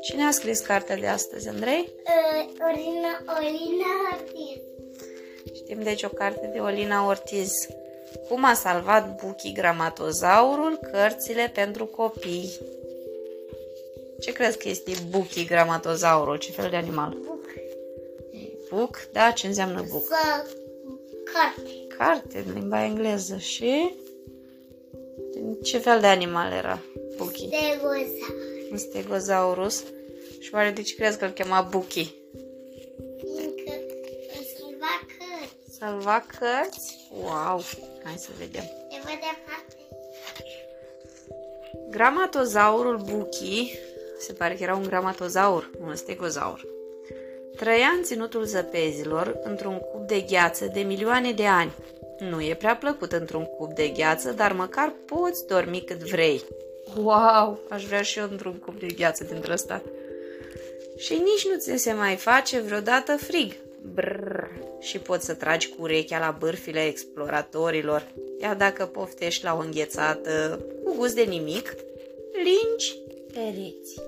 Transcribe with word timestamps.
Cine 0.00 0.24
a 0.24 0.30
scris 0.30 0.60
cartea 0.60 0.96
de 0.96 1.06
astăzi, 1.06 1.48
Andrei? 1.48 1.88
Uh, 2.04 2.52
Orina, 2.68 3.36
Orina 3.36 3.92
Ortiz. 4.12 4.62
Știm 5.54 5.82
deci 5.82 6.02
o 6.02 6.08
carte 6.08 6.50
de 6.52 6.58
Olina 6.58 7.06
Ortiz. 7.06 7.52
Cum 8.28 8.44
a 8.44 8.54
salvat 8.54 9.22
Buchi 9.22 9.52
gramatozaurul 9.52 10.78
cărțile 10.92 11.50
pentru 11.54 11.86
copii? 11.86 12.50
Ce 14.20 14.32
crezi 14.32 14.58
că 14.58 14.68
este 14.68 14.92
Buchi 15.08 15.44
gramatozaurul? 15.44 16.36
Ce 16.36 16.52
fel 16.52 16.70
de 16.70 16.76
animal? 16.76 17.18
Buc. 17.24 17.44
Buc? 18.70 19.08
Da, 19.12 19.30
ce 19.30 19.46
înseamnă 19.46 19.84
buc? 19.90 20.06
Să 20.06 20.46
carte. 21.32 21.70
Carte 21.98 22.44
în 22.46 22.54
limba 22.54 22.84
engleză 22.84 23.36
și... 23.36 23.94
Ce 25.62 25.78
fel 25.78 26.00
de 26.00 26.06
animal 26.06 26.52
era 26.52 26.82
Buchi? 27.16 27.46
Stegoza. 27.46 28.34
Un 28.70 28.76
stegozaurus. 28.76 29.84
Și 30.40 30.54
oare 30.54 30.70
de 30.70 30.82
ce 30.82 30.94
crezi 30.94 31.18
că 31.18 31.24
îl 31.24 31.30
chema 31.30 31.60
Buchi? 31.60 32.14
Fiindcă 33.18 33.72
îl 34.36 34.44
salva 34.58 35.06
cărți. 35.06 35.76
Salva 35.78 36.24
cărți? 36.38 37.08
Wow! 37.22 37.62
Hai 38.04 38.14
să 38.16 38.28
vedem. 38.38 38.62
Se 38.62 39.00
vede 39.04 39.40
foarte. 39.44 39.76
Gramatozaurul 41.90 42.96
Buchi, 42.96 43.78
se 44.18 44.32
pare 44.32 44.54
că 44.54 44.62
era 44.62 44.74
un 44.74 44.82
gramatozaur, 44.82 45.70
un 45.80 45.96
stegozaur, 45.96 46.66
trăia 47.56 47.86
în 47.96 48.02
ținutul 48.02 48.44
zăpezilor 48.44 49.40
într-un 49.42 49.78
cub 49.78 50.06
de 50.06 50.20
gheață 50.20 50.66
de 50.66 50.80
milioane 50.80 51.32
de 51.32 51.46
ani. 51.46 51.72
Nu 52.30 52.40
e 52.42 52.54
prea 52.54 52.76
plăcut 52.76 53.12
într-un 53.12 53.44
cub 53.44 53.74
de 53.74 53.88
gheață, 53.88 54.30
dar 54.30 54.52
măcar 54.52 54.94
poți 55.04 55.46
dormi 55.46 55.80
cât 55.80 55.98
vrei. 55.98 56.42
Wow! 56.96 57.58
Aș 57.68 57.84
vrea 57.84 58.02
și 58.02 58.18
eu 58.18 58.28
într-un 58.30 58.52
cub 58.52 58.78
de 58.78 58.86
gheață 58.86 59.24
dintre 59.24 59.52
ăsta. 59.52 59.82
Și 60.96 61.12
nici 61.12 61.46
nu 61.52 61.58
ți 61.58 61.76
se 61.76 61.92
mai 61.92 62.16
face 62.16 62.60
vreodată 62.60 63.16
frig. 63.16 63.52
Brrr. 63.94 64.44
Și 64.80 64.98
poți 64.98 65.24
să 65.24 65.34
tragi 65.34 65.68
cu 65.68 65.82
urechea 65.82 66.18
la 66.18 66.36
bârfile 66.38 66.86
exploratorilor. 66.86 68.06
Iar 68.40 68.56
dacă 68.56 68.86
poftești 68.86 69.44
la 69.44 69.54
o 69.54 69.58
înghețată 69.58 70.60
cu 70.84 70.94
gust 70.96 71.14
de 71.14 71.22
nimic, 71.22 71.74
lingi 72.32 72.98
pereți. 73.32 74.00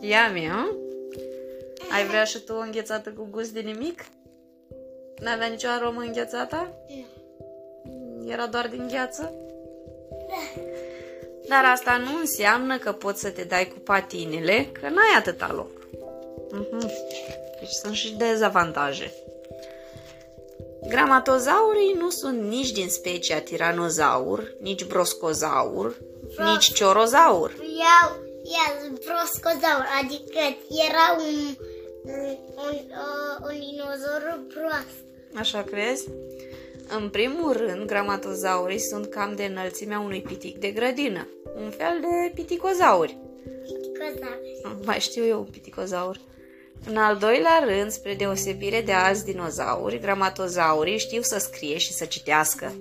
Ia 0.10 0.30
mea, 0.30 0.76
Ai 1.92 2.06
vrea 2.06 2.24
și 2.24 2.40
tu 2.40 2.52
o 2.52 2.58
înghețată 2.58 3.10
cu 3.10 3.28
gust 3.30 3.50
de 3.50 3.60
nimic? 3.60 4.04
N-avea 5.22 5.46
nicio 5.46 5.68
aromă 5.68 6.00
înghețată? 6.00 6.72
Nu. 7.84 8.30
Era 8.32 8.46
doar 8.46 8.68
din 8.68 8.88
gheață? 8.90 9.32
Da. 10.10 10.62
Dar 11.48 11.64
asta 11.64 11.96
nu 11.96 12.18
înseamnă 12.18 12.78
că 12.78 12.92
poți 12.92 13.20
să 13.20 13.30
te 13.30 13.44
dai 13.44 13.68
cu 13.68 13.78
patinele, 13.78 14.68
că 14.72 14.88
n-ai 14.88 15.18
atâta 15.18 15.52
loc. 15.52 15.70
Mhm. 16.50 16.90
Deci 17.60 17.70
sunt 17.70 17.94
și 17.94 18.14
dezavantaje. 18.14 19.12
Gramatozaurii 20.88 21.92
nu 21.98 22.10
sunt 22.10 22.42
nici 22.42 22.70
din 22.70 22.88
specia 22.88 23.40
tiranozaur, 23.40 24.54
nici 24.60 24.84
broscozaur, 24.84 25.96
nici 26.38 26.72
ciorozaur. 26.72 27.50
Iau, 27.50 28.10
ia, 28.42 28.90
broscozaur, 29.04 29.86
adică 30.02 30.40
era 30.88 31.16
un, 31.18 31.56
un, 32.02 32.36
un, 32.56 32.76
uh, 32.88 33.36
un 33.42 33.58
dinozaur 33.58 34.40
prost. 34.54 35.11
Așa 35.34 35.62
crezi? 35.62 36.08
În 37.00 37.08
primul 37.08 37.52
rând, 37.52 37.86
gramatozaurii 37.86 38.78
sunt 38.78 39.06
cam 39.06 39.34
de 39.36 39.44
înălțimea 39.44 40.00
unui 40.00 40.22
pitic 40.22 40.58
de 40.58 40.68
grădină, 40.68 41.28
un 41.56 41.70
fel 41.70 41.98
de 42.00 42.32
piticozauri. 42.34 43.18
Cozaur. 43.98 44.84
Mai 44.84 44.98
știu 45.00 45.26
eu 45.26 45.38
un 45.38 45.48
piticozaur. 45.50 46.20
În 46.86 46.96
al 46.96 47.16
doilea 47.16 47.64
rând, 47.66 47.90
spre 47.90 48.14
deosebire 48.14 48.80
de 48.80 48.92
alți 48.92 49.24
dinozauri, 49.24 50.00
gramatozaurii 50.00 50.98
știu 50.98 51.22
să 51.22 51.38
scrie 51.38 51.78
și 51.78 51.92
să 51.92 52.04
citească. 52.04 52.72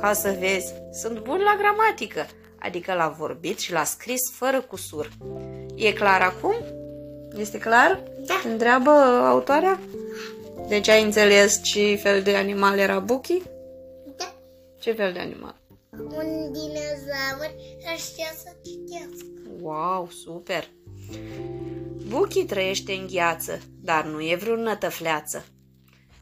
Ca 0.00 0.12
să 0.12 0.36
vezi, 0.40 0.72
sunt 0.92 1.18
buni 1.18 1.42
la 1.42 1.56
gramatică, 1.58 2.26
adică 2.58 2.94
la 2.94 3.14
vorbit 3.18 3.58
și 3.58 3.72
la 3.72 3.84
scris 3.84 4.30
fără 4.30 4.60
cusur. 4.60 5.10
E 5.74 5.92
clar 5.92 6.20
acum? 6.20 6.54
Este 7.36 7.58
clar? 7.58 8.02
Da. 8.26 8.50
Întreabă 8.50 8.90
autoarea? 9.28 9.78
Deci 10.72 10.88
ai 10.88 11.02
înțeles 11.02 11.62
ce 11.62 11.94
fel 11.94 12.22
de 12.22 12.36
animal 12.36 12.78
era 12.78 12.98
Buchi? 12.98 13.42
Da. 14.16 14.34
Ce 14.80 14.92
fel 14.92 15.12
de 15.12 15.18
animal? 15.18 15.60
Un 15.90 16.52
dinozaur 16.52 17.54
care 17.84 17.96
știa 17.96 18.32
să 18.42 18.56
citească. 18.64 19.26
Wow, 19.60 20.10
super! 20.22 20.68
Buchi 22.08 22.44
trăiește 22.44 22.92
în 22.92 23.06
gheață, 23.10 23.60
dar 23.80 24.04
nu 24.04 24.20
e 24.20 24.38
vreun 24.40 24.60
nătăfleață. 24.60 25.44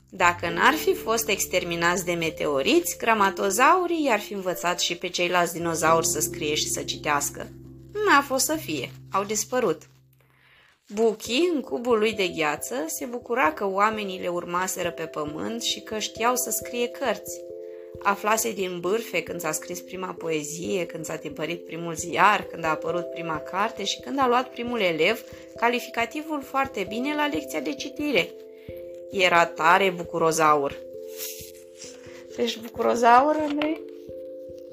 Dacă 0.08 0.50
n-ar 0.50 0.74
fi 0.74 0.94
fost 0.94 1.28
exterminați 1.28 2.04
de 2.04 2.12
meteoriți, 2.12 2.96
gramatozaurii 2.98 4.04
i-ar 4.04 4.20
fi 4.20 4.32
învățat 4.32 4.80
și 4.80 4.96
pe 4.96 5.08
ceilalți 5.08 5.52
dinozauri 5.52 6.06
să 6.06 6.20
scrie 6.20 6.54
și 6.54 6.68
să 6.68 6.82
citească. 6.82 7.48
N-a 7.92 8.20
fost 8.20 8.44
să 8.44 8.54
fie, 8.54 8.90
au 9.10 9.24
dispărut. 9.24 9.82
Buchi, 10.94 11.48
în 11.54 11.60
cubul 11.60 11.98
lui 11.98 12.12
de 12.12 12.28
gheață, 12.28 12.74
se 12.86 13.04
bucura 13.04 13.52
că 13.52 13.66
oamenii 13.66 14.20
le 14.20 14.28
urmaseră 14.28 14.90
pe 14.90 15.02
pământ 15.02 15.62
și 15.62 15.80
că 15.80 15.98
știau 15.98 16.36
să 16.36 16.50
scrie 16.50 16.88
cărți. 16.88 17.40
Aflase 18.02 18.52
din 18.52 18.80
bârfe 18.80 19.22
când 19.22 19.40
s-a 19.40 19.52
scris 19.52 19.80
prima 19.80 20.14
poezie, 20.18 20.86
când 20.86 21.04
s-a 21.04 21.16
tipărit 21.16 21.64
primul 21.64 21.94
ziar, 21.94 22.42
când 22.42 22.64
a 22.64 22.68
apărut 22.68 23.10
prima 23.10 23.38
carte 23.38 23.84
și 23.84 24.00
când 24.00 24.18
a 24.18 24.28
luat 24.28 24.50
primul 24.50 24.80
elev 24.80 25.24
calificativul 25.56 26.42
foarte 26.42 26.86
bine 26.88 27.14
la 27.14 27.26
lecția 27.26 27.60
de 27.60 27.74
citire. 27.74 28.30
Era 29.10 29.46
tare 29.46 29.90
bucurozaur. 29.90 30.76
Ești 32.36 32.60
bucurozaur, 32.60 33.36
Andrei? 33.48 33.80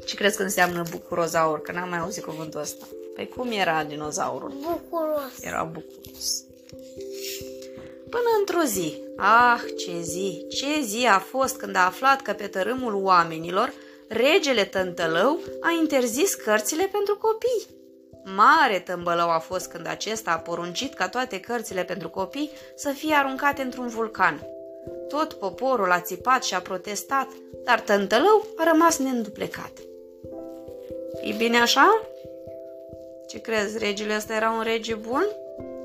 Ce 0.05 0.15
crezi 0.15 0.37
că 0.37 0.43
înseamnă 0.43 0.83
bucurozaur? 0.91 1.61
Că 1.61 1.71
n-am 1.71 1.89
mai 1.89 1.99
auzit 1.99 2.23
cuvântul 2.23 2.59
ăsta. 2.59 2.85
Păi 3.17 3.29
cum 3.35 3.51
era 3.51 3.83
dinozaurul? 3.83 4.51
Bucuros. 4.61 5.41
Era 5.41 5.63
bucuros. 5.63 6.43
Până 8.09 8.29
într-o 8.39 8.63
zi, 8.65 9.01
ah, 9.15 9.61
ce 9.77 10.01
zi, 10.01 10.45
ce 10.49 10.81
zi 10.81 11.05
a 11.05 11.19
fost 11.19 11.57
când 11.57 11.75
a 11.75 11.85
aflat 11.85 12.21
că 12.21 12.33
pe 12.33 12.47
tărâmul 12.47 12.95
oamenilor, 13.03 13.73
regele 14.07 14.65
Tântălău 14.65 15.39
a 15.61 15.71
interzis 15.79 16.33
cărțile 16.33 16.89
pentru 16.91 17.17
copii. 17.17 17.75
Mare 18.35 18.79
tâmbălău 18.79 19.29
a 19.29 19.39
fost 19.39 19.67
când 19.67 19.87
acesta 19.87 20.31
a 20.31 20.39
poruncit 20.39 20.93
ca 20.93 21.09
toate 21.09 21.39
cărțile 21.39 21.83
pentru 21.83 22.09
copii 22.09 22.51
să 22.75 22.89
fie 22.89 23.13
aruncate 23.13 23.61
într-un 23.61 23.87
vulcan. 23.87 24.47
Tot 25.07 25.33
poporul 25.33 25.91
a 25.91 26.01
țipat 26.01 26.43
și 26.43 26.53
a 26.53 26.59
protestat, 26.59 27.27
dar 27.63 27.79
Tântălău 27.79 28.45
a 28.57 28.63
rămas 28.71 28.97
neînduplecat. 28.97 29.71
E 31.21 31.33
bine 31.37 31.57
așa? 31.57 32.01
Ce 33.27 33.41
crezi, 33.41 33.77
regele 33.77 34.15
ăsta 34.15 34.35
era 34.35 34.51
un 34.51 34.63
rege 34.63 34.93
bun? 34.93 35.25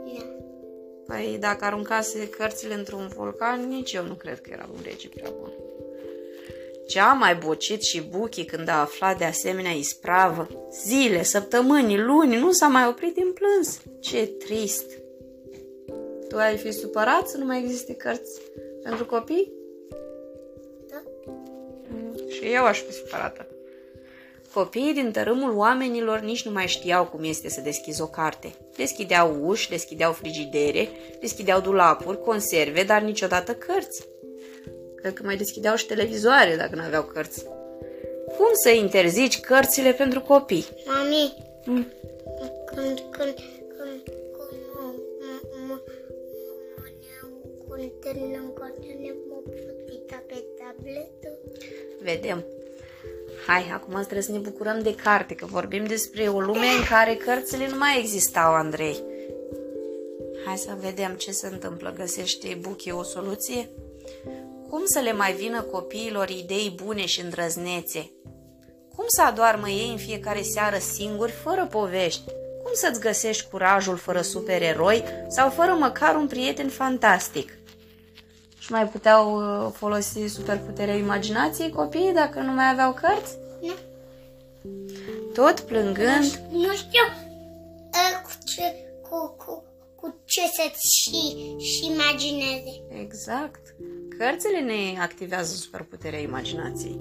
Da. 0.05 1.15
Păi 1.15 1.37
dacă 1.41 1.65
aruncase 1.65 2.29
cărțile 2.29 2.75
într-un 2.75 3.09
vulcan, 3.15 3.69
nici 3.69 3.93
eu 3.93 4.05
nu 4.05 4.15
cred 4.15 4.41
că 4.41 4.51
era 4.53 4.69
un 4.73 4.81
rege 4.85 5.09
prea 5.09 5.31
bun. 5.39 5.53
Ce-a 6.87 7.13
mai 7.13 7.35
bocit 7.35 7.83
și 7.83 8.03
Buchi 8.03 8.45
când 8.45 8.69
a 8.69 8.81
aflat 8.81 9.19
de 9.19 9.25
asemenea 9.25 9.71
ispravă. 9.71 10.49
Zile, 10.85 11.23
săptămâni, 11.23 12.03
luni, 12.03 12.37
nu 12.37 12.53
s-a 12.53 12.67
mai 12.67 12.87
oprit 12.87 13.15
din 13.15 13.33
plâns. 13.33 13.81
Ce 14.01 14.27
trist! 14.27 14.85
Tu 16.29 16.37
ai 16.37 16.57
fi 16.57 16.73
supărat 16.73 17.29
să 17.29 17.37
nu 17.37 17.45
mai 17.45 17.59
existe 17.59 17.95
cărți 17.95 18.41
pentru 18.83 19.07
copii? 19.07 19.53
Da. 20.91 21.03
Mm, 21.89 22.29
Și 22.31 22.45
eu 22.45 22.65
aș 22.65 22.81
fi 22.81 22.93
supărată. 22.93 23.47
Copiii 24.55 24.93
din 24.95 25.11
tărâmul 25.13 25.57
oamenilor 25.57 26.21
nici 26.21 26.45
nu 26.45 26.51
mai 26.53 26.67
știau 26.67 27.05
cum 27.07 27.25
este 27.25 27.49
să 27.49 27.61
deschizi 27.61 28.03
o 28.03 28.07
carte. 28.07 28.53
Deschideau 28.77 29.39
uși, 29.47 29.69
deschideau 29.69 30.13
frigidere, 30.13 30.89
deschideau 31.21 31.61
dulapuri, 31.61 32.21
conserve, 32.21 32.83
dar 32.83 33.03
niciodată 33.03 33.55
cărți. 33.55 34.07
Cred 34.97 35.13
că 35.13 35.23
mai 35.25 35.37
deschideau 35.37 35.77
și 35.77 35.87
televizoare 35.87 36.57
dacă 36.57 36.75
nu 36.75 36.83
aveau 36.83 37.03
cărți. 37.03 37.45
Cum 38.37 38.51
să 38.63 38.71
interzici 38.71 39.41
cărțile 39.41 39.93
pentru 39.93 40.21
copii? 40.21 40.67
Mami, 40.87 41.51
Mm. 41.67 41.87
când, 42.67 43.03
când, 43.11 43.35
când, 43.77 44.03
când 44.05 44.61
mă, 44.73 44.95
mă, 45.21 45.41
mă, 45.67 45.67
mă, 45.69 45.81
când 47.69 47.91
terminăm 48.01 48.53
cartele, 48.59 49.15
mă 49.29 49.35
pot 49.35 49.55
uita 49.91 50.23
pe 50.27 50.45
tabletă? 50.59 51.39
Vedem. 52.03 52.45
Hai, 53.47 53.71
acum 53.73 53.95
trebuie 53.95 54.23
să 54.23 54.33
ne 54.33 54.39
bucurăm 54.39 54.83
de 54.83 54.95
carte, 54.95 55.35
că 55.35 55.47
vorbim 55.47 55.85
despre 55.85 56.23
o 56.29 56.41
lume 56.41 56.67
în 56.79 56.85
care 56.89 57.15
cărțile 57.15 57.69
nu 57.69 57.77
mai 57.77 57.99
existau, 57.99 58.55
Andrei. 58.55 59.03
Hai 60.47 60.57
să 60.57 60.77
vedem 60.81 61.15
ce 61.15 61.31
se 61.31 61.47
întâmplă. 61.47 61.95
Găsește 61.97 62.59
Buchi 62.61 62.91
o 62.91 63.03
soluție? 63.03 63.69
Cum 64.69 64.83
să 64.85 65.01
le 65.01 65.13
mai 65.13 65.33
vină 65.33 65.63
copiilor 65.63 66.29
idei 66.29 66.73
bune 66.85 67.07
și 67.07 67.21
îndrăznețe? 67.21 68.11
Cum 68.97 69.05
să 69.07 69.23
adoarmă 69.23 69.69
ei 69.69 69.89
în 69.91 69.97
fiecare 69.97 70.43
seară 70.43 70.79
singuri, 70.79 71.33
fără 71.33 71.67
povești? 71.71 72.23
Cum 72.63 72.73
să-ți 72.75 73.01
găsești 73.01 73.51
curajul 73.51 73.97
fără 73.97 74.21
supereroi 74.21 75.05
sau 75.29 75.51
fără 75.51 75.73
măcar 75.73 76.15
un 76.15 76.27
prieten 76.27 76.69
fantastic? 76.69 77.53
Și 78.73 78.79
mai 78.79 78.89
puteau 78.89 79.37
uh, 79.37 79.73
folosi 79.73 80.27
superputerea 80.27 80.95
imaginației 80.95 81.71
copiii 81.71 82.13
dacă 82.13 82.41
nu 82.41 82.53
mai 82.53 82.71
aveau 82.71 82.93
cărți? 82.93 83.37
Nu. 83.61 83.73
Tot 85.35 85.61
plângând, 85.61 86.41
Nu 86.51 86.73
știu 86.75 87.05
uh, 87.93 88.21
cu 88.23 88.31
ce, 88.45 88.63
cu, 89.09 89.35
cu, 89.37 89.65
cu 89.97 90.15
ce 90.25 90.41
să-ți 90.41 90.97
și, 90.97 91.11
și 91.59 91.87
imagineze. 91.87 92.83
Exact. 93.01 93.75
Cărțile 94.19 94.61
ne 94.61 95.01
activează 95.01 95.55
superputerea 95.55 96.21
imaginației. 96.21 97.01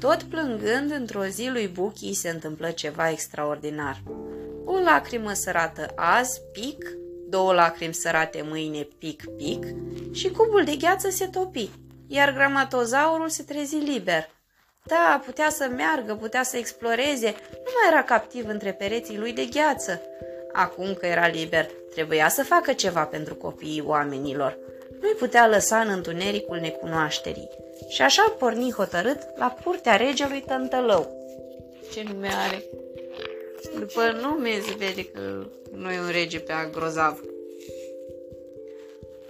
Tot 0.00 0.22
plângând, 0.22 0.90
într-o 0.90 1.24
zi 1.24 1.48
lui 1.52 1.66
Buchi 1.68 2.12
se 2.12 2.28
întâmplă 2.28 2.70
ceva 2.70 3.10
extraordinar. 3.10 4.02
O 4.64 4.78
lacrimă 4.78 5.32
sărată 5.32 5.92
azi, 5.94 6.40
pic, 6.52 6.96
două 7.28 7.52
lacrimi 7.52 7.94
sărate 7.94 8.44
mâine, 8.48 8.88
pic, 8.98 9.24
pic, 9.36 9.64
și 10.12 10.30
cubul 10.30 10.64
de 10.64 10.76
gheață 10.76 11.10
se 11.10 11.26
topi, 11.26 11.70
iar 12.06 12.32
gramatozaurul 12.32 13.28
se 13.28 13.42
trezi 13.42 13.76
liber. 13.76 14.28
Da, 14.84 15.22
putea 15.24 15.50
să 15.50 15.68
meargă, 15.76 16.14
putea 16.14 16.42
să 16.42 16.56
exploreze, 16.56 17.34
nu 17.50 17.70
mai 17.74 17.90
era 17.90 18.02
captiv 18.02 18.48
între 18.48 18.72
pereții 18.72 19.18
lui 19.18 19.32
de 19.32 19.44
gheață. 19.44 20.00
Acum 20.52 20.94
că 20.94 21.06
era 21.06 21.26
liber, 21.26 21.66
trebuia 21.94 22.28
să 22.28 22.44
facă 22.44 22.72
ceva 22.72 23.04
pentru 23.04 23.34
copiii 23.34 23.84
oamenilor. 23.86 24.58
Nu-i 25.00 25.14
putea 25.18 25.46
lăsa 25.46 25.80
în 25.80 25.88
întunericul 25.88 26.56
necunoașterii. 26.56 27.48
Și 27.88 28.02
așa 28.02 28.34
porni 28.38 28.72
hotărât 28.72 29.18
la 29.36 29.56
curtea 29.64 29.96
regelui 29.96 30.40
Tântălău. 30.40 31.16
Ce 31.92 32.02
nume 32.12 32.28
are? 32.46 32.62
După 33.78 34.18
nume 34.22 34.60
se 34.60 34.74
vede 34.78 35.04
că 35.04 35.46
nu 35.74 35.90
e 35.90 36.00
un 36.00 36.10
rege 36.10 36.38
pe 36.38 36.52
grozav. 36.72 37.20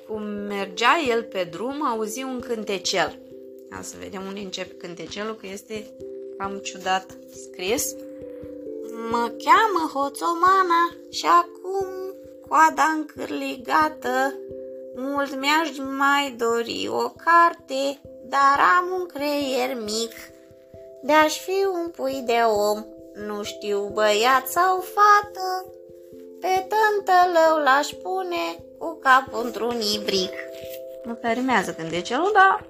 Cum 0.09 0.23
mergea 0.23 0.93
el 1.09 1.23
pe 1.23 1.49
drum, 1.51 1.87
auzi 1.87 2.23
un 2.23 2.41
cântecel. 2.41 3.19
Ia 3.71 3.83
să 3.83 3.95
vedem 3.99 4.23
unde 4.27 4.41
începe 4.41 4.75
cântecelul, 4.75 5.35
că 5.35 5.47
este 5.47 5.91
cam 6.39 6.59
ciudat 6.59 7.07
scris. 7.43 7.95
Mă 9.11 9.33
cheamă 9.45 9.91
Hoțomana 9.93 10.95
și 11.11 11.27
acum 11.27 11.87
coada 12.49 12.83
încârligată. 12.97 14.35
Mult 14.97 15.41
mi-aș 15.41 15.69
mai 15.99 16.35
dori 16.39 16.89
o 16.91 17.09
carte, 17.25 18.01
dar 18.29 18.59
am 18.79 19.01
un 19.01 19.07
creier 19.07 19.77
mic. 19.85 20.13
De-aș 21.03 21.39
fi 21.39 21.67
un 21.73 21.89
pui 21.89 22.23
de 22.27 22.39
om, 22.47 22.85
nu 23.27 23.43
știu 23.43 23.91
băiat 23.93 24.49
sau 24.49 24.81
fată, 24.81 25.73
pe 26.41 26.67
tântălău 26.73 27.63
l-aș 27.65 27.89
pune 28.03 28.65
cu 28.79 28.99
capul 29.03 29.45
într-un 29.45 29.81
ibric. 29.95 30.33
Nu 31.05 31.15
că 31.15 31.29
rimează 31.29 31.71
cântecelul, 31.73 32.31
dar 32.33 32.67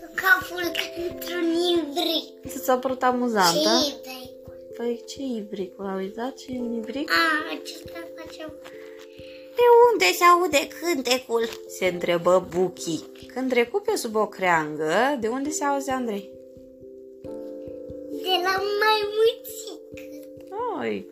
Cu 0.00 0.14
capul 0.14 0.70
într-un 1.10 1.52
ibric. 1.76 2.58
ți-a 2.62 2.76
părut 2.78 3.02
amuzant, 3.02 3.62
da? 3.62 3.70
Ce 3.70 3.88
ibric? 3.96 4.32
Păi 4.76 5.02
ce 5.06 5.22
ibricul? 5.22 5.86
A 5.86 5.94
uitat 5.94 6.34
ce 6.34 6.52
e 6.52 6.60
un 6.60 6.74
ibric? 6.74 7.10
A, 7.10 7.56
acesta 7.60 7.98
facem. 8.16 8.52
De 9.56 9.62
unde 9.92 10.04
se 10.04 10.24
aude 10.24 10.68
cântecul? 10.80 11.48
Se 11.78 11.86
întrebă 11.86 12.46
Buchi. 12.56 12.98
Când 13.34 13.50
trecu 13.50 13.80
pe 13.80 13.96
sub 13.96 14.14
o 14.16 14.26
creangă, 14.26 15.16
de 15.20 15.28
unde 15.28 15.50
se 15.50 15.64
auze 15.64 15.90
Andrei? 15.90 16.30
De 18.10 18.34
la 18.42 18.56
mai 18.82 18.98
muțic. 19.14 19.43
Oi! 20.84 21.06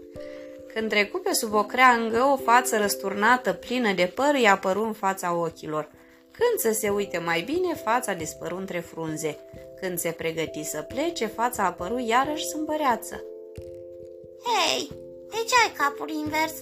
Când 0.72 0.88
trecu 0.88 1.18
pe 1.18 1.32
sub 1.32 1.54
o 1.54 1.64
creangă, 1.64 2.22
o 2.32 2.36
față 2.36 2.76
răsturnată, 2.76 3.52
plină 3.52 3.92
de 3.92 4.12
păr, 4.14 4.30
îi 4.32 4.48
apăru 4.48 4.84
în 4.84 4.92
fața 4.92 5.34
ochilor. 5.34 5.90
Când 6.30 6.58
să 6.58 6.80
se 6.80 6.88
uite 6.88 7.18
mai 7.18 7.40
bine, 7.40 7.74
fața 7.74 8.12
dispăru 8.12 8.56
între 8.56 8.80
frunze. 8.80 9.38
Când 9.80 9.98
se 9.98 10.10
pregăti 10.10 10.64
să 10.64 10.82
plece, 10.82 11.26
fața 11.26 11.64
apăru 11.64 11.98
iarăși 11.98 12.48
sâmbăreață. 12.48 13.24
Hei, 14.44 14.88
de 15.30 15.40
ce 15.48 15.54
ai 15.62 15.72
capul 15.76 16.10
invers? 16.10 16.54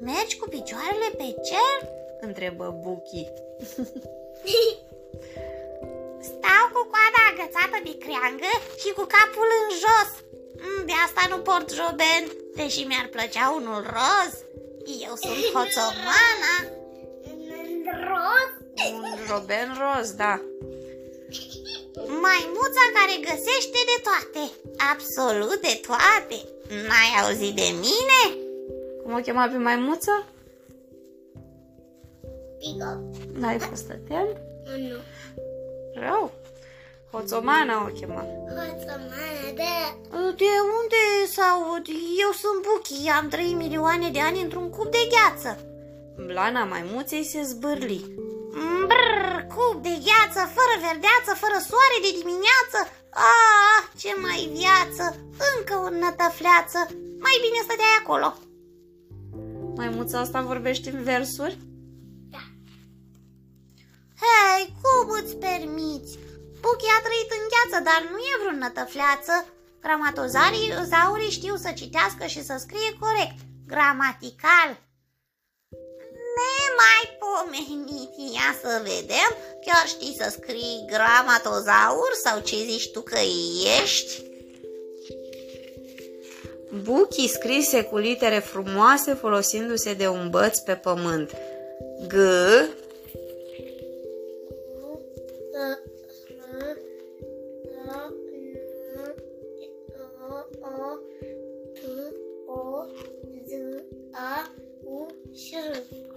Mergi 0.00 0.38
cu 0.38 0.48
picioarele 0.48 1.08
pe 1.16 1.34
cer? 1.48 1.88
întrebă 2.20 2.78
Buchi. 2.82 3.24
Stau 6.28 6.64
cu 6.72 6.82
coada 6.92 7.20
agățată 7.30 7.78
de 7.84 7.94
creangă 8.04 8.52
și 8.80 8.88
cu 8.96 9.04
capul 9.16 9.48
în 9.60 9.68
jos. 9.82 10.27
Mm, 10.60 10.86
De 10.86 10.92
asta 11.06 11.22
nu 11.30 11.38
port 11.48 11.68
joben, 11.80 12.22
deși 12.54 12.82
mi-ar 12.88 13.06
plăcea 13.14 13.54
unul 13.58 13.82
roz. 13.96 14.32
Eu 15.06 15.14
sunt 15.24 15.42
hoțomana. 15.56 16.54
Roz? 18.12 18.50
Un 18.92 19.18
roben 19.30 19.68
roz, 19.82 20.10
da. 20.12 20.40
Maimuța 22.24 22.84
care 22.96 23.14
găsește 23.28 23.78
de 23.90 24.02
toate. 24.08 24.50
Absolut 24.92 25.60
de 25.60 25.80
toate. 25.86 26.38
N-ai 26.88 27.10
auzit 27.22 27.54
de 27.54 27.68
mine? 27.86 28.20
Cum 29.02 29.12
o 29.14 29.20
chema 29.20 29.46
pe 29.48 29.56
maimuță? 29.56 30.26
Pico. 32.58 32.90
N-ai 33.40 33.58
fost 33.58 33.90
atent? 33.90 34.36
Nu. 34.76 34.96
Rău. 35.94 36.32
Hoțomana 37.12 37.74
o 37.84 37.88
chema. 37.98 38.22
Hoțomana, 38.56 39.52
da. 39.60 39.76
De 40.40 40.52
unde 40.78 41.02
să 41.34 41.42
aud? 41.52 41.86
Eu 42.24 42.30
sunt 42.42 42.58
Buchi, 42.66 43.08
am 43.18 43.28
3 43.28 43.52
milioane 43.52 44.08
de 44.10 44.20
ani 44.20 44.42
într-un 44.42 44.70
cub 44.70 44.90
de 44.90 45.08
gheață. 45.14 45.50
Blana 46.26 46.64
maimuței 46.64 47.24
se 47.24 47.42
zbârli. 47.42 48.00
Brrr, 48.88 49.46
cub 49.54 49.82
de 49.82 49.94
gheață, 50.08 50.40
fără 50.56 50.74
verdeață, 50.86 51.30
fără 51.42 51.58
soare 51.68 51.98
de 52.04 52.10
dimineață. 52.20 52.78
Ah, 53.34 53.80
ce 54.00 54.10
mai 54.24 54.40
viață, 54.58 55.04
încă 55.54 55.74
o 55.86 55.88
nătăfleață. 56.02 56.78
Mai 57.24 57.36
bine 57.44 57.60
stăteai 57.62 57.98
acolo. 58.02 58.28
Maimuța 59.76 60.18
asta 60.18 60.40
vorbește 60.42 60.90
în 60.90 61.02
versuri? 61.02 61.58
Hei, 64.22 64.74
cum 64.82 65.10
îți 65.22 65.36
permiți? 65.36 66.18
Buchi 66.60 66.96
a 66.96 67.00
trăit 67.06 67.30
în 67.38 67.44
gheață, 67.52 67.76
dar 67.88 68.00
nu 68.12 68.18
e 68.30 68.40
vreun 68.40 68.58
nătăfleață. 68.58 69.34
Gramatozarii 69.84 70.72
zaurii 70.92 71.36
știu 71.38 71.56
să 71.56 71.70
citească 71.74 72.24
și 72.26 72.44
să 72.44 72.54
scrie 72.58 72.90
corect, 73.04 73.38
gramatical. 73.66 74.70
Nemaipomenit, 76.36 78.12
ia 78.34 78.50
să 78.62 78.72
vedem, 78.82 79.30
chiar 79.66 79.84
știi 79.86 80.16
să 80.20 80.28
scrii 80.30 80.84
gramatozaur 80.92 82.10
sau 82.24 82.40
ce 82.40 82.56
zici 82.56 82.90
tu 82.90 83.00
că 83.00 83.18
ești? 83.82 84.22
Buchi 86.82 87.28
scrise 87.28 87.82
cu 87.82 87.96
litere 87.96 88.38
frumoase 88.38 89.14
folosindu-se 89.14 89.94
de 89.94 90.08
un 90.08 90.30
băț 90.30 90.58
pe 90.58 90.74
pământ. 90.74 91.30
G, 92.06 92.14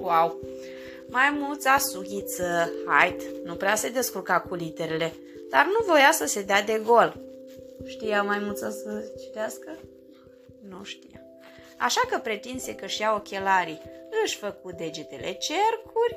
wow! 0.02 0.40
Maimuța 1.10 1.78
sughiță, 1.78 2.72
hait, 2.86 3.22
nu 3.44 3.56
prea 3.56 3.76
se 3.76 3.90
descurca 3.90 4.40
cu 4.40 4.56
literele, 4.56 5.14
dar 5.50 5.66
nu 5.66 5.86
voia 5.86 6.12
să 6.12 6.26
se 6.26 6.42
dea 6.42 6.62
de 6.62 6.82
gol. 6.86 7.18
Știa 7.88 8.24
maimuța 8.24 8.70
să 8.70 9.04
citească? 9.20 9.78
Nu 10.70 10.84
știa. 10.84 11.22
Așa 11.78 12.02
că 12.10 12.18
pretinse 12.18 12.76
că 12.76 12.86
și 12.86 13.02
ia 13.02 13.14
ochelarii, 13.16 13.82
își 14.24 14.38
făcu 14.38 14.72
degetele 14.72 15.32
cercuri 15.34 16.16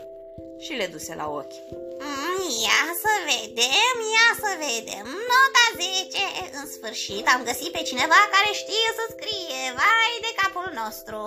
și 0.58 0.72
le 0.72 0.86
duse 0.86 1.14
la 1.14 1.26
ochi. 1.40 1.58
Mm, 2.00 2.42
Ia 2.66 2.84
să 3.04 3.12
vedem, 3.32 3.96
ia 4.16 4.30
să 4.44 4.50
vedem. 4.66 5.06
Nota 5.30 5.64
10. 5.76 6.22
În 6.60 6.66
sfârșit 6.76 7.24
am 7.34 7.40
găsit 7.48 7.70
pe 7.72 7.82
cineva 7.90 8.20
care 8.34 8.50
știe 8.62 8.88
să 8.98 9.04
scrie. 9.14 9.62
Vai 9.80 10.12
de 10.26 10.32
capul 10.40 10.68
nostru. 10.82 11.18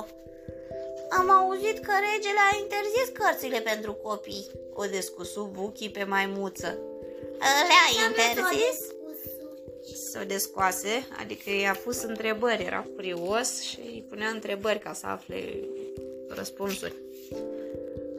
Am 1.09 1.29
auzit 1.29 1.79
că 1.85 1.91
regele 2.11 2.39
a 2.51 2.57
interzis 2.57 3.09
cărțile 3.13 3.59
pentru 3.59 3.93
copii, 3.93 4.51
o 4.73 4.85
descusu 4.85 5.49
Buchi 5.53 5.89
pe 5.89 6.03
maimuță. 6.03 6.77
Le-a 7.39 8.05
interzis? 8.07 8.95
S-o 10.11 10.23
descoase, 10.27 11.07
adică 11.19 11.49
i-a 11.49 11.79
pus 11.83 12.01
întrebări, 12.01 12.63
era 12.63 12.85
furios 12.95 13.61
și 13.61 13.79
îi 13.79 14.05
punea 14.09 14.29
întrebări 14.29 14.79
ca 14.79 14.93
să 14.93 15.05
afle 15.05 15.59
răspunsuri. 16.27 16.93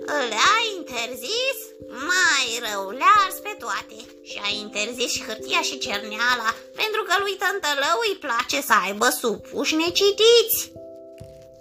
Le-a 0.07 0.57
interzis? 0.77 1.59
Mai 1.89 2.47
rău, 2.67 2.91
le-a 2.91 3.15
ars 3.25 3.35
pe 3.35 3.57
toate 3.59 3.97
Și 4.23 4.41
a 4.47 4.49
interzis 4.61 5.11
și 5.13 5.25
hârtia 5.25 5.61
și 5.63 5.79
cerneala 5.79 6.51
Pentru 6.75 7.03
că 7.07 7.15
lui 7.19 7.37
Tântălău 7.43 7.99
îi 8.09 8.19
place 8.27 8.61
să 8.61 8.75
aibă 8.85 9.09
supuși 9.21 9.75
necitiți 9.75 10.73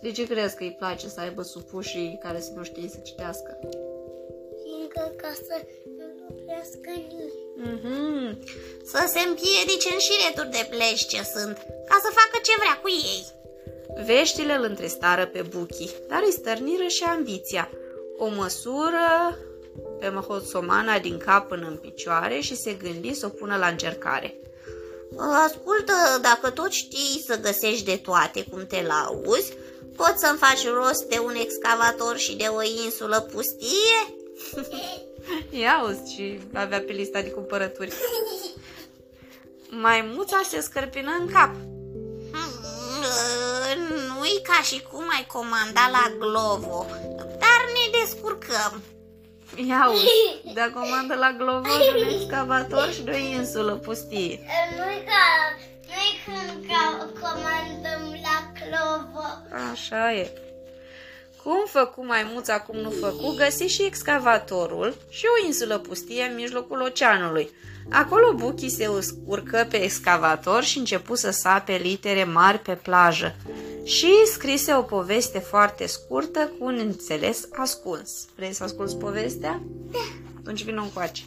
De 0.08 0.14
ce 0.14 0.28
crezi 0.28 0.56
că 0.56 0.64
îi 0.64 0.76
place 0.80 1.08
să 1.08 1.20
aibă 1.20 1.42
supușii 1.42 2.20
care 2.24 2.40
să 2.40 2.52
nu 2.56 2.64
știe 2.64 2.88
să 2.90 2.98
citească? 3.04 3.60
Fiindcă 4.64 5.14
ca 5.22 5.32
să 5.48 5.56
nu 5.98 6.06
lucrească 6.28 6.90
nimeni 6.90 7.46
Mm-hmm. 7.68 8.38
Să 8.92 9.02
se 9.14 9.20
împiedice 9.20 9.90
în 9.94 10.00
șireturi 10.00 10.50
de 10.50 10.68
pleci 10.70 11.06
ce 11.06 11.24
sunt 11.34 11.56
Ca 11.90 11.98
să 12.04 12.10
facă 12.20 12.38
ce 12.44 12.52
vrea 12.58 12.80
cu 12.82 12.90
ei 12.90 13.26
Veștile 14.06 14.54
îl 14.54 14.64
întrestară 14.64 15.26
pe 15.26 15.42
Buchi, 15.42 15.90
dar 16.08 16.22
îi 16.26 16.32
stărniră 16.32 16.88
și 16.88 17.04
ambiția. 17.04 17.70
O 18.18 18.28
măsură 18.28 19.38
pe 20.00 20.10
Mahosomana 20.10 21.00
din 21.00 21.18
cap 21.18 21.48
până 21.48 21.68
în 21.68 21.78
picioare 21.78 22.40
și 22.40 22.56
se 22.56 22.74
gândi 22.74 23.14
să 23.14 23.26
o 23.26 23.30
pună 23.30 23.58
la 23.58 23.68
încercare. 23.68 24.40
Ascultă, 25.46 25.94
dacă 26.22 26.50
tot 26.50 26.72
știi 26.72 27.24
să 27.26 27.40
găsești 27.40 27.86
de 27.86 27.96
toate 27.96 28.44
cum 28.50 28.66
te 28.66 28.82
lauzi 28.82 29.54
Poți 29.98 30.20
să-mi 30.20 30.38
faci 30.38 30.68
rost 30.68 31.04
de 31.04 31.20
un 31.20 31.36
excavator 31.36 32.18
și 32.18 32.36
de 32.36 32.48
o 32.48 32.62
insulă 32.86 33.20
pustie? 33.20 34.00
Ia 35.62 35.84
uzi 35.88 36.13
și 36.13 36.39
avea 36.54 36.80
pe 36.80 36.92
lista 36.92 37.22
de 37.22 37.30
cumpărături. 37.30 37.94
Maimuța 39.70 40.42
se 40.50 40.62
scărpină 40.62 41.12
în 41.20 41.27
cap. 41.32 41.51
Hmm, 42.32 44.18
Nu-i 44.18 44.42
ca 44.44 44.62
și 44.63 44.82
cum 44.92 45.04
ai 45.10 45.25
comanda 45.27 45.89
la 45.92 46.16
Glovo 46.20 46.86
Dar 47.18 47.62
ne 47.74 48.00
descurcăm 48.00 48.82
Ia 49.56 49.89
uzi, 49.94 50.54
da 50.54 50.70
comandă 50.74 51.16
la 51.16 51.32
Glovo 51.38 51.77
de 51.77 52.00
un 52.00 52.22
excavator 52.22 52.92
și 52.92 53.01
de 53.01 53.12
o 53.12 53.18
insulă 53.18 53.74
pustie. 53.75 54.39
Nu-i 54.77 55.04
ca, 55.06 55.25
nu-i 55.89 56.13
când 56.25 56.65
ca, 56.67 57.10
comandăm 57.22 58.20
la 58.22 58.51
Clovo. 58.58 59.27
Așa 59.72 60.13
e. 60.13 60.32
Cum 61.44 61.65
făcu 61.65 62.06
maimuța, 62.06 62.60
cum 62.60 62.77
nu 62.77 62.89
făcu, 62.89 63.34
găsi 63.38 63.63
și 63.63 63.84
excavatorul 63.84 64.96
și 65.10 65.25
o 65.25 65.46
insulă 65.46 65.77
pustie 65.77 66.24
în 66.24 66.36
mijlocul 66.36 66.82
oceanului. 66.82 67.50
Acolo 67.91 68.34
Buchi 68.34 68.70
se 68.70 68.89
urcă 69.25 69.67
pe 69.70 69.84
excavator 69.84 70.63
și 70.63 70.77
începu 70.77 71.15
să 71.15 71.29
sape 71.32 71.74
litere 71.75 72.24
mari 72.24 72.60
pe 72.60 72.74
plajă. 72.75 73.36
Și 73.84 74.12
scrise 74.25 74.75
o 74.75 74.82
poveste 74.82 75.39
foarte 75.39 75.86
scurtă 75.86 76.51
cu 76.60 76.65
un 76.65 76.77
înțeles 76.79 77.48
ascuns. 77.51 78.27
Vrei 78.36 78.53
să 78.53 78.63
asculți 78.63 78.98
povestea? 78.98 79.62
Da. 79.91 80.08
Atunci 80.39 80.63
vină 80.63 80.82
încoace. 80.82 81.24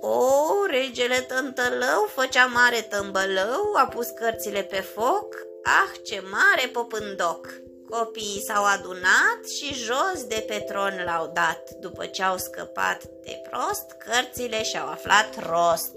O, 0.00 0.66
regele 0.66 1.20
tântălău 1.20 2.08
făcea 2.14 2.46
mare 2.46 2.80
tâmbălău, 2.80 3.72
a 3.74 3.86
pus 3.86 4.08
cărțile 4.08 4.62
pe 4.62 4.80
foc, 4.80 5.34
ah, 5.62 5.98
ce 6.04 6.22
mare 6.30 6.68
popândoc! 6.72 7.48
Copiii 7.88 8.44
s-au 8.46 8.64
adunat 8.64 9.40
și 9.58 9.74
jos 9.74 10.24
de 10.26 10.44
pe 10.46 10.64
tron 10.68 11.02
l-au 11.04 11.30
dat. 11.34 11.70
După 11.70 12.06
ce 12.06 12.22
au 12.22 12.36
scăpat 12.36 13.02
de 13.04 13.42
prost, 13.50 13.86
cărțile 14.04 14.62
și-au 14.62 14.88
aflat 14.88 15.28
rost. 15.48 15.94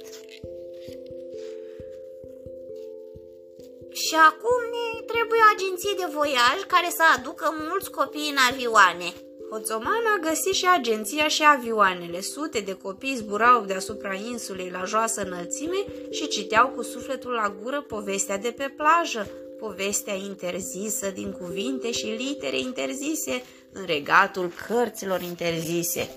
Și 3.92 4.16
acum 4.30 4.62
ne 4.74 5.02
trebuie 5.12 5.40
o 5.44 5.52
agenție 5.56 5.94
de 5.98 6.12
voiaj 6.14 6.58
care 6.68 6.90
să 6.90 7.04
aducă 7.16 7.56
mulți 7.70 7.92
copii 7.92 8.30
în 8.30 8.38
avioane. 8.52 9.14
Hoțoman 9.54 10.04
a 10.18 10.28
găsit 10.30 10.54
și 10.54 10.68
agenția 10.74 11.28
și 11.28 11.44
avioanele. 11.46 12.22
Sute 12.22 12.60
de 12.60 12.74
copii 12.74 13.16
zburau 13.16 13.64
deasupra 13.66 14.14
insulei 14.14 14.70
la 14.70 14.84
joasă 14.84 15.22
înălțime 15.22 15.86
și 16.12 16.28
citeau 16.28 16.68
cu 16.68 16.84
sufletul 16.84 17.32
la 17.32 17.56
gură 17.62 17.82
povestea 17.82 18.38
de 18.38 18.54
pe 18.58 18.74
plajă, 18.78 19.30
povestea 19.60 20.14
interzisă 20.14 21.10
din 21.10 21.32
cuvinte 21.32 21.92
și 21.92 22.06
litere 22.06 22.60
interzise 22.60 23.44
în 23.72 23.86
regatul 23.86 24.52
cărților 24.68 25.22
interzise. 25.22 26.10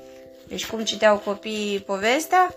Deci 0.48 0.66
cum 0.66 0.84
citeau 0.84 1.18
copiii 1.18 1.80
povestea? 1.80 2.54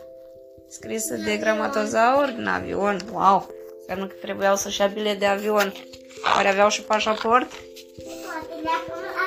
Scrisă 0.69 1.15
de 1.15 1.38
gramatozaur 1.38 2.33
în 2.38 2.48
avion. 2.48 3.00
Wow! 3.12 3.50
Înseamnă 3.79 4.07
că 4.07 4.15
trebuiau 4.21 4.55
să-și 4.55 4.81
ia 4.81 4.88
bilet 4.88 5.19
de 5.19 5.25
avion. 5.25 5.74
Care 6.36 6.48
aveau 6.48 6.69
și 6.69 6.81
pașaport? 6.81 7.51
Poate 7.51 9.19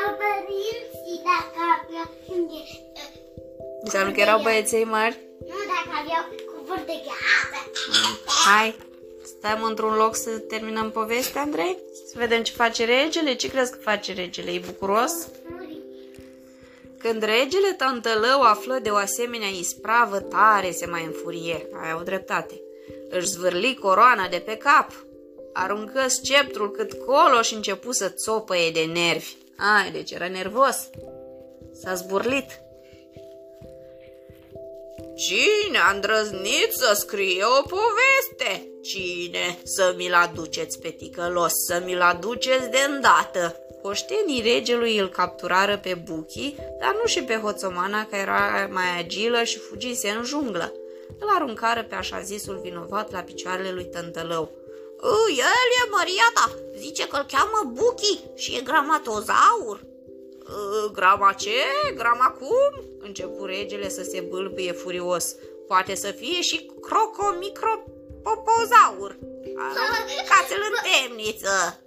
Înseamnă 3.83 4.13
că 4.13 4.21
erau 4.21 4.43
băieței 4.43 4.85
mari? 4.85 5.19
Nu, 5.39 5.47
dacă 5.47 5.99
aveau 6.01 6.25
cuvânt 6.57 6.87
de 6.87 6.93
gheață. 6.93 7.71
Hai, 8.47 8.77
stăm 9.25 9.63
într-un 9.63 9.95
loc 9.95 10.17
să 10.17 10.31
terminăm 10.31 10.91
povestea, 10.91 11.41
Andrei? 11.41 11.79
Să 12.07 12.15
vedem 12.19 12.43
ce 12.43 12.53
face 12.53 12.85
regele? 12.85 13.35
Ce 13.35 13.51
crezi 13.51 13.71
că 13.73 13.79
face 13.79 14.13
regele? 14.13 14.51
E 14.51 14.63
bucuros? 14.67 15.29
Când 16.99 17.23
regele 17.23 17.73
Tantălău 17.77 18.41
află 18.41 18.79
de 18.83 18.91
o 18.91 18.97
asemenea 18.97 19.49
ispravă 19.49 20.19
tare, 20.21 20.71
se 20.71 20.87
mai 20.87 21.05
înfurie. 21.05 21.67
Ai 21.83 21.97
o 22.01 22.03
dreptate. 22.03 22.61
Își 23.09 23.27
zvârli 23.27 23.75
coroana 23.75 24.29
de 24.29 24.43
pe 24.45 24.57
cap, 24.57 25.05
aruncă 25.53 26.09
sceptrul 26.09 26.71
cât 26.71 26.93
colo 26.93 27.43
și 27.43 27.55
începu 27.55 27.93
să 27.93 28.09
țopăie 28.09 28.71
de 28.71 28.85
nervi. 28.85 29.35
Ai, 29.57 29.91
deci 29.91 30.11
era 30.11 30.29
nervos. 30.29 30.91
S-a 31.83 31.95
zburlit. 31.95 32.61
Cine 35.17 35.79
a 35.79 35.95
îndrăznit 35.95 36.69
să 36.71 36.93
scrie 36.95 37.45
o 37.45 37.63
poveste? 37.63 38.69
Cine? 38.83 39.59
Să 39.63 39.95
mi-l 39.97 40.15
aduceți 40.15 40.81
pe 40.81 40.89
ticălos, 40.89 41.53
să 41.67 41.83
mi-l 41.85 42.01
aduceți 42.01 42.71
de 42.71 42.79
îndată. 42.89 43.57
Oștenii 43.83 44.43
regelui 44.43 44.99
îl 44.99 45.09
capturară 45.09 45.79
pe 45.79 45.95
Buchi, 45.95 46.55
dar 46.81 46.97
nu 47.01 47.07
și 47.07 47.23
pe 47.23 47.37
Hoțomana, 47.37 48.07
care 48.07 48.23
era 48.23 48.69
mai 48.71 48.99
agilă 48.99 49.43
și 49.43 49.59
fugise 49.59 50.09
în 50.09 50.25
junglă. 50.25 50.73
Îl 51.19 51.29
aruncară 51.35 51.85
pe 51.85 51.95
așa 51.95 52.21
zisul 52.21 52.61
vinovat 52.63 53.13
la 53.13 53.21
picioarele 53.21 53.71
lui 53.71 53.85
Tântălău. 53.85 54.51
El 55.29 55.69
e 55.87 55.91
Maria 55.91 56.31
ta, 56.35 56.55
zice 56.77 57.07
că 57.07 57.17
îl 57.17 57.27
cheamă 57.31 57.73
Buchi 57.75 58.19
și 58.35 58.57
e 58.57 58.61
gramatozaur. 58.61 59.91
Grama 60.93 61.33
ce? 61.33 61.51
Grama 61.95 62.37
cum? 62.39 62.85
Începu 62.99 63.45
regele 63.45 63.89
să 63.89 64.03
se 64.03 64.21
bâlbâie 64.21 64.73
furios. 64.73 65.35
Poate 65.67 65.95
să 65.95 66.11
fie 66.11 66.41
și 66.41 66.71
crocomicropopozaur. 66.81 69.19
Cați-l 70.29 70.63
în 70.71 70.77
temniță. 70.91 71.81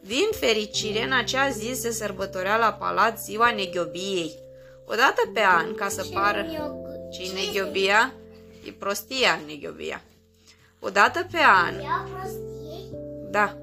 Din 0.00 0.28
fericire, 0.30 1.02
în 1.02 1.12
acea 1.12 1.48
zi 1.48 1.74
se 1.74 1.90
sărbătorea 1.90 2.56
la 2.56 2.72
palat 2.72 3.20
ziua 3.20 3.50
neghiobiei. 3.50 4.38
Odată 4.86 5.30
pe 5.34 5.40
an, 5.40 5.74
ca 5.74 5.88
să 5.88 6.04
pară... 6.12 6.46
ce 7.12 7.32
neghiobia? 7.32 8.14
E 8.64 8.72
prostia 8.72 9.40
neghiobia. 9.46 10.02
Odată 10.80 11.26
pe 11.30 11.38
an... 11.38 11.74
Da. 13.30 13.56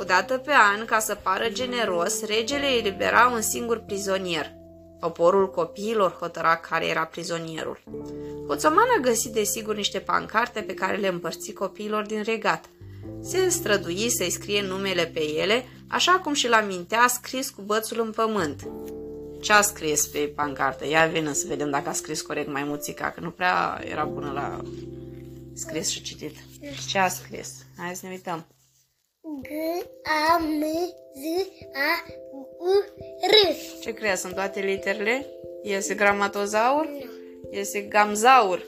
Odată 0.00 0.38
pe 0.38 0.52
an, 0.52 0.84
ca 0.84 0.98
să 0.98 1.14
pară 1.14 1.48
generos, 1.52 2.26
regele 2.26 2.66
elibera 2.66 3.30
un 3.34 3.40
singur 3.40 3.78
prizonier. 3.78 4.52
Poporul 5.00 5.50
copiilor 5.50 6.16
hotăra 6.20 6.56
care 6.56 6.86
era 6.86 7.04
prizonierul. 7.04 7.82
Hoțoman 8.48 8.86
a 8.98 9.00
găsit 9.00 9.32
desigur 9.32 9.74
niște 9.74 9.98
pancarte 9.98 10.60
pe 10.60 10.74
care 10.74 10.96
le 10.96 11.08
împărți 11.08 11.52
copiilor 11.52 12.06
din 12.06 12.22
regat. 12.22 12.64
Se 13.22 13.48
strădui 13.48 14.10
să-i 14.10 14.30
scrie 14.30 14.62
numele 14.62 15.06
pe 15.06 15.22
ele, 15.36 15.68
așa 15.88 16.12
cum 16.12 16.32
și 16.32 16.48
l 16.48 16.64
mintea 16.66 17.06
scris 17.06 17.50
cu 17.50 17.62
bățul 17.62 18.00
în 18.00 18.10
pământ. 18.10 18.68
Ce 19.40 19.52
a 19.52 19.60
scris 19.60 20.06
pe 20.06 20.18
pancartă? 20.18 20.86
Ia 20.86 21.06
vină 21.06 21.32
să 21.32 21.44
vedem 21.48 21.70
dacă 21.70 21.88
a 21.88 21.92
scris 21.92 22.22
corect 22.22 22.52
mai 22.52 22.64
muțica, 22.64 23.10
că 23.10 23.20
nu 23.20 23.30
prea 23.30 23.80
era 23.84 24.04
bună 24.04 24.30
la 24.32 24.60
scris 25.54 25.88
și 25.88 26.02
citit. 26.02 26.36
Ce 26.88 26.98
a 26.98 27.08
scris? 27.08 27.66
Hai 27.76 27.94
să 27.94 28.06
ne 28.06 28.12
uităm. 28.12 28.46
G, 29.38 29.48
A, 30.02 30.38
M, 30.38 30.62
Z, 31.14 31.24
A, 31.74 32.04
U, 32.58 32.72
R. 33.26 33.56
Ce 33.80 33.92
crezi? 33.92 34.20
Sunt 34.20 34.34
toate 34.34 34.60
literele? 34.60 35.26
Este 35.62 35.94
gramatozaur? 35.94 36.88
Este 37.50 37.80
gamzaur. 37.80 38.66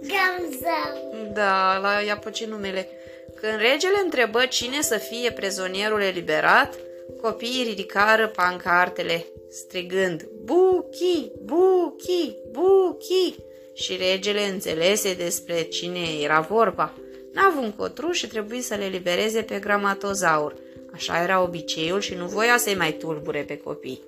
Gamzau. 0.00 1.32
Da, 1.32 1.78
la 1.78 2.00
i-a 2.06 2.16
păcit 2.16 2.48
numele. 2.48 2.88
Când 3.34 3.58
regele 3.58 4.00
întrebă 4.04 4.46
cine 4.46 4.80
să 4.80 4.96
fie 4.98 5.32
prezonierul 5.32 6.00
eliberat, 6.00 6.74
copiii 7.22 7.64
ridicară 7.64 8.28
pancartele, 8.28 9.26
strigând 9.50 10.28
Buchi, 10.44 11.30
Buchi, 11.42 12.36
Buchi! 12.50 13.34
Și 13.74 13.96
regele 13.96 14.40
înțelese 14.40 15.14
despre 15.14 15.62
cine 15.62 16.00
era 16.22 16.40
vorba. 16.40 16.94
N-a 17.32 17.46
avut 17.46 17.62
încotru 17.62 18.10
și 18.10 18.26
trebuie 18.26 18.60
să 18.60 18.74
le 18.74 18.86
libereze 18.86 19.42
pe 19.42 19.58
gramatozaur. 19.58 20.56
Așa 20.92 21.22
era 21.22 21.42
obiceiul 21.42 22.00
și 22.00 22.14
nu 22.14 22.26
voia 22.26 22.56
să-i 22.56 22.74
mai 22.74 22.92
tulbure 22.92 23.42
pe 23.42 23.56
copii. 23.56 24.00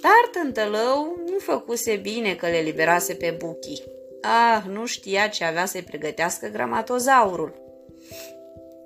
Dar 0.00 0.42
tântălău 0.42 1.18
nu 1.30 1.38
făcuse 1.38 1.96
bine 1.96 2.34
că 2.34 2.46
le 2.46 2.58
liberase 2.58 3.14
pe 3.14 3.36
Buchi. 3.38 3.82
Ah, 4.20 4.62
nu 4.72 4.86
știa 4.86 5.28
ce 5.28 5.44
avea 5.44 5.66
să-i 5.66 5.82
pregătească 5.82 6.46
gramatozaurul. 6.52 7.54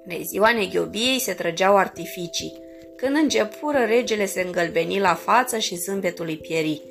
De 0.06 0.20
ziua 0.24 0.52
neghiobiei 0.52 1.20
se 1.20 1.32
trăgeau 1.32 1.76
artificii. 1.76 2.58
Când 2.96 3.16
începură, 3.16 3.78
regele 3.78 4.26
se 4.26 4.40
îngălbeni 4.40 5.00
la 5.00 5.14
față 5.14 5.58
și 5.58 5.76
zâmbetul 5.76 6.26
îi 6.26 6.36
pieri. 6.36 6.82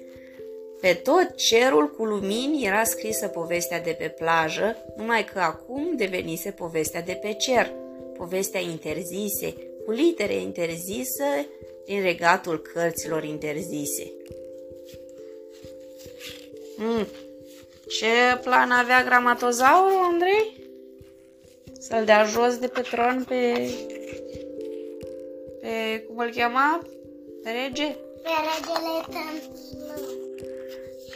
Pe 0.82 0.94
tot 0.94 1.36
cerul 1.36 1.90
cu 1.90 2.06
lumini 2.06 2.66
era 2.66 2.84
scrisă 2.84 3.28
povestea 3.28 3.82
de 3.82 3.96
pe 4.00 4.08
plajă, 4.08 4.78
numai 4.96 5.26
că 5.26 5.40
acum 5.40 5.96
devenise 5.96 6.52
povestea 6.52 7.02
de 7.02 7.20
pe 7.22 7.34
cer, 7.34 7.72
povestea 8.18 8.60
interzise, 8.60 9.54
cu 9.86 9.92
litere 9.92 10.34
interzise 10.34 11.48
din 11.86 12.02
regatul 12.02 12.62
cărților 12.62 13.24
interzise. 13.24 14.12
Mm. 16.78 17.08
Ce 17.88 18.40
plan 18.44 18.72
avea 18.72 19.04
gramatozaurul, 19.04 20.04
Andrei? 20.04 20.66
Să-l 21.80 22.06
dea 22.06 22.24
jos 22.24 22.58
de 22.58 22.68
pe 22.68 22.82
tron 22.82 23.26
pe... 23.28 23.70
pe... 25.62 26.04
cum 26.08 26.18
îl 26.18 26.30
chema? 26.30 26.82
Pe 27.44 27.50
rege? 27.50 27.96
Pe 28.24 28.30
regele 28.48 29.02
tântălău. 29.06 30.27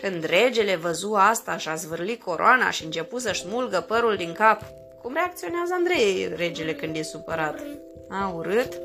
Când 0.02 0.24
regele 0.24 0.76
văzu 0.76 1.14
asta 1.14 1.58
și-a 1.58 1.76
zvârlit 1.76 2.22
coroana 2.22 2.70
și 2.70 2.84
începu 2.84 3.20
să-și 3.20 3.42
smulgă 3.42 3.86
părul 3.88 4.16
din 4.16 4.32
cap, 4.32 4.62
cum 5.02 5.14
reacționează 5.14 5.74
Andrei, 5.74 6.34
regele, 6.36 6.74
când 6.74 6.96
e 6.96 7.02
supărat? 7.02 7.64
A, 8.10 8.34
urât? 8.36 8.82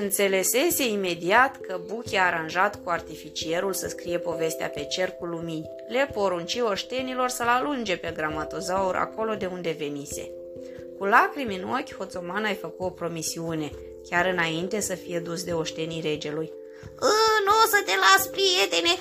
Înțelesese 0.00 0.88
imediat 0.88 1.60
că 1.60 1.80
Buchi 1.86 2.16
a 2.16 2.26
aranjat 2.26 2.82
cu 2.84 2.90
artificierul 2.90 3.72
să 3.72 3.88
scrie 3.88 4.18
povestea 4.18 4.68
pe 4.68 4.84
cer 4.84 5.10
cu 5.10 5.24
lumini. 5.24 5.70
Le 5.88 6.10
porunci 6.12 6.60
oștenilor 6.70 7.28
să-l 7.28 7.48
alunge 7.48 7.96
pe 7.96 8.12
gramatozaur 8.16 8.94
acolo 8.94 9.34
de 9.34 9.46
unde 9.46 9.76
venise. 9.78 10.30
Cu 10.98 11.04
lacrimi 11.04 11.56
în 11.56 11.68
ochi, 11.68 11.96
Hoțoman 11.96 12.44
a 12.44 12.52
făcut 12.60 12.86
o 12.86 12.90
promisiune, 12.90 13.70
chiar 14.08 14.26
înainte 14.26 14.80
să 14.80 14.94
fie 14.94 15.18
dus 15.18 15.44
de 15.44 15.52
oștenii 15.52 16.00
regelui. 16.00 16.52
Nu 17.46 17.52
o 17.64 17.66
să 17.68 17.82
te 17.84 17.92
las, 18.04 18.26
prietene, 18.26 18.92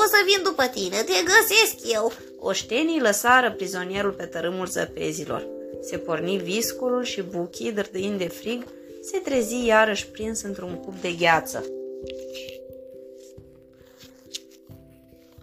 o 0.00 0.02
să 0.12 0.18
vin 0.24 0.42
după 0.42 0.64
tine, 0.64 1.02
te 1.02 1.12
găsesc 1.32 1.92
eu. 1.92 2.12
Oștenii 2.38 3.00
lăsară 3.00 3.52
prizonierul 3.52 4.12
pe 4.12 4.24
tărâmul 4.24 4.66
zăpezilor. 4.66 5.46
Se 5.82 5.98
porni 5.98 6.36
visculul 6.36 7.04
și 7.04 7.22
Buchi, 7.22 7.72
dârdâind 7.72 8.18
de 8.18 8.28
frig, 8.28 8.64
se 9.02 9.18
trezi 9.18 9.66
iarăși 9.66 10.06
prins 10.06 10.42
într-un 10.42 10.74
cup 10.74 11.00
de 11.00 11.12
gheață. 11.12 11.64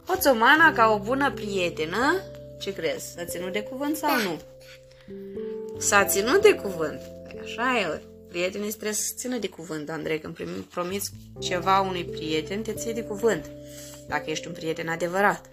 Hoțomana, 0.07 0.73
ca 0.73 0.89
o 0.89 0.99
bună 0.99 1.31
prietenă, 1.31 2.21
ce 2.59 2.73
crezi, 2.73 3.13
s-a 3.15 3.25
ținut 3.25 3.53
de 3.53 3.61
cuvânt 3.61 3.95
sau 3.95 4.11
nu? 4.23 4.39
S-a 5.77 6.05
ținut 6.05 6.41
de 6.41 6.53
cuvânt. 6.53 7.01
Păi 7.23 7.39
așa 7.43 7.79
e, 7.79 8.01
prietenii 8.37 8.69
trebuie 8.69 8.93
să 8.93 9.13
țină 9.15 9.37
de 9.37 9.49
cuvânt, 9.49 9.89
Andrei, 9.89 10.19
când 10.19 10.35
promiți 10.69 11.11
ceva 11.39 11.79
unui 11.79 12.05
prieten, 12.05 12.61
te 12.61 12.73
ții 12.73 12.93
de 12.93 13.03
cuvânt, 13.03 13.49
dacă 14.07 14.29
ești 14.29 14.47
un 14.47 14.53
prieten 14.53 14.87
adevărat. 14.87 15.49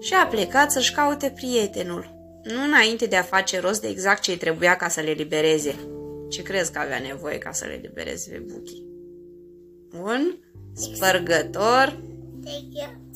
Și 0.00 0.14
a 0.14 0.26
plecat 0.26 0.70
să-și 0.70 0.92
caute 0.92 1.32
prietenul, 1.34 2.10
nu 2.42 2.62
înainte 2.62 3.06
de 3.06 3.16
a 3.16 3.22
face 3.22 3.60
rost 3.60 3.80
de 3.80 3.88
exact 3.88 4.22
ce 4.22 4.30
îi 4.30 4.36
trebuia 4.36 4.76
ca 4.76 4.88
să 4.88 5.00
le 5.00 5.10
libereze. 5.10 5.74
Ce 6.28 6.42
crezi 6.42 6.72
că 6.72 6.78
avea 6.78 6.98
nevoie 6.98 7.38
ca 7.38 7.52
să 7.52 7.64
le 7.66 7.80
libereze 7.82 8.30
pe 8.30 8.38
Buchi? 8.38 8.82
Un 10.02 10.36
spărgător 10.74 12.00
De 12.40 12.50
gheață. 12.74 13.09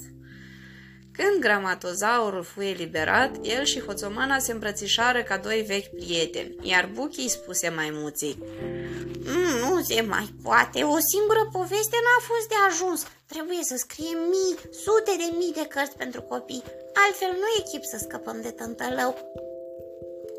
Când 1.17 1.41
gramatozaurul 1.41 2.43
fu 2.43 2.61
eliberat, 2.63 3.31
el 3.43 3.65
și 3.65 3.81
Hoțomana 3.81 4.39
se 4.39 4.53
îmbrățișară 4.53 5.23
ca 5.23 5.37
doi 5.37 5.65
vechi 5.67 5.95
prieteni, 5.99 6.57
iar 6.63 6.91
Buchi 6.95 7.21
îi 7.21 7.29
spuse 7.29 7.69
maimuții. 7.69 8.39
Mm, 9.27 9.69
nu 9.69 9.83
se 9.83 10.01
mai 10.01 10.29
poate, 10.43 10.83
o 10.83 10.99
singură 11.13 11.49
poveste 11.53 11.97
n-a 12.05 12.21
fost 12.31 12.49
de 12.49 12.55
ajuns. 12.69 13.07
Trebuie 13.27 13.63
să 13.63 13.77
scriem 13.77 14.19
mii, 14.19 14.59
sute 14.85 15.13
de 15.17 15.37
mii 15.39 15.53
de 15.53 15.67
cărți 15.69 15.97
pentru 15.97 16.23
copii. 16.23 16.63
Altfel 17.07 17.33
nu 17.41 17.47
e 17.59 17.69
chip 17.71 17.85
să 17.85 17.99
scăpăm 18.01 18.39
de 18.43 18.51
tântălău. 18.51 19.11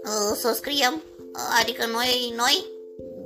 Uh, 0.03 0.37
Să 0.39 0.47
o 0.51 0.53
scriem, 0.53 1.03
adică 1.61 1.85
noi, 1.85 2.33
noi, 2.35 2.65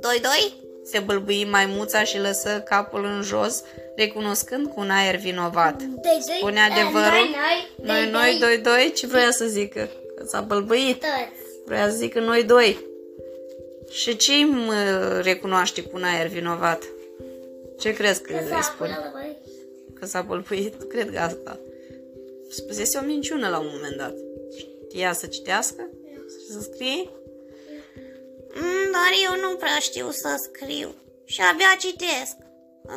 doi, 0.00 0.20
doi? 0.20 0.68
Se 0.84 0.98
bâlbâi 0.98 1.48
maimuța 1.50 2.04
și 2.04 2.18
lăsă 2.18 2.62
capul 2.64 3.04
în 3.04 3.22
jos, 3.22 3.62
recunoscând 3.96 4.66
cu 4.66 4.80
un 4.80 4.90
aer 4.90 5.16
vinovat. 5.16 5.82
Doi, 5.82 5.98
doi. 6.02 6.36
Spune 6.38 6.60
eh, 6.68 6.72
adevărul? 6.72 7.10
Noi, 7.18 7.36
noi. 7.76 7.86
Noi, 7.86 8.10
noi, 8.10 8.38
doi, 8.40 8.58
doi, 8.58 8.92
ce 8.94 9.06
vrea 9.06 9.30
să 9.30 9.44
zică? 9.44 9.88
Că 10.16 10.24
s-a 10.26 10.40
bălbăit. 10.40 11.00
Toți. 11.00 11.64
Vrea 11.64 11.88
să 11.90 11.96
zică 11.96 12.20
noi 12.20 12.44
doi. 12.44 12.78
Și 13.90 14.16
ce 14.16 14.32
îmi 14.32 14.70
recunoaște 15.22 15.82
cu 15.82 15.90
un 15.94 16.02
aer 16.02 16.26
vinovat? 16.26 16.82
Ce 17.78 17.92
crezi 17.94 18.22
că, 18.22 18.32
Că 18.32 18.38
îi 18.42 18.48
s-a 18.48 18.60
spune? 18.60 18.98
bălbăit. 19.00 19.36
Că 20.00 20.06
s-a 20.06 20.20
bălbăit? 20.20 20.82
Cred 20.88 21.10
că 21.10 21.18
asta. 21.18 21.58
Spusese 22.50 22.98
o 22.98 23.06
minciună 23.06 23.48
la 23.48 23.58
un 23.58 23.68
moment 23.72 23.96
dat. 23.96 24.14
Știa 24.56 25.12
să 25.12 25.26
citească? 25.26 25.88
Și 26.28 26.52
să 26.52 26.60
scrie? 26.60 27.10
Mm, 29.00 29.06
Dar 29.06 29.12
eu 29.26 29.50
nu 29.50 29.56
prea 29.56 29.78
știu 29.78 30.10
să 30.10 30.30
scriu 30.46 30.94
și 31.24 31.40
abia 31.50 31.74
citesc. 31.78 32.36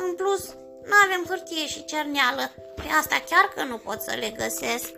În 0.02 0.14
plus, 0.14 0.42
nu 0.88 0.96
avem 1.04 1.22
hârtie 1.28 1.66
și 1.66 1.84
cerneală. 1.84 2.44
Pe 2.74 2.82
asta 3.00 3.16
chiar 3.30 3.46
că 3.54 3.62
nu 3.70 3.76
pot 3.76 4.00
să 4.00 4.14
le 4.20 4.34
găsesc. 4.42 4.92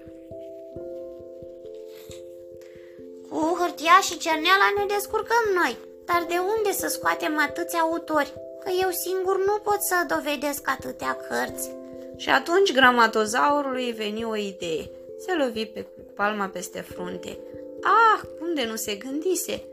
Cu 3.29 3.57
hârtia 3.61 3.99
și 4.07 4.19
cerneala 4.19 4.69
ne 4.77 4.85
descurcăm 4.95 5.45
noi, 5.55 5.79
dar 6.05 6.25
de 6.29 6.39
unde 6.57 6.73
să 6.73 6.87
scoatem 6.89 7.39
atâția 7.39 7.79
autori? 7.79 8.33
Că 8.63 8.71
eu 8.83 8.91
singur 8.91 9.37
nu 9.39 9.57
pot 9.63 9.81
să 9.81 10.07
dovedesc 10.15 10.63
atâtea 10.69 11.17
cărți. 11.29 11.71
Și 12.17 12.31
atunci 12.31 12.73
gramatozaurului 12.73 13.85
îi 13.85 13.93
veni 13.93 14.25
o 14.25 14.37
idee. 14.37 14.91
Se 15.19 15.35
lovi 15.35 15.67
pe 15.67 15.83
cu 15.83 16.01
palma 16.15 16.47
peste 16.47 16.81
frunte. 16.81 17.39
Ah, 17.83 18.21
cum 18.39 18.55
de 18.55 18.65
nu 18.65 18.77
se 18.77 18.95
gândise? 18.95 19.65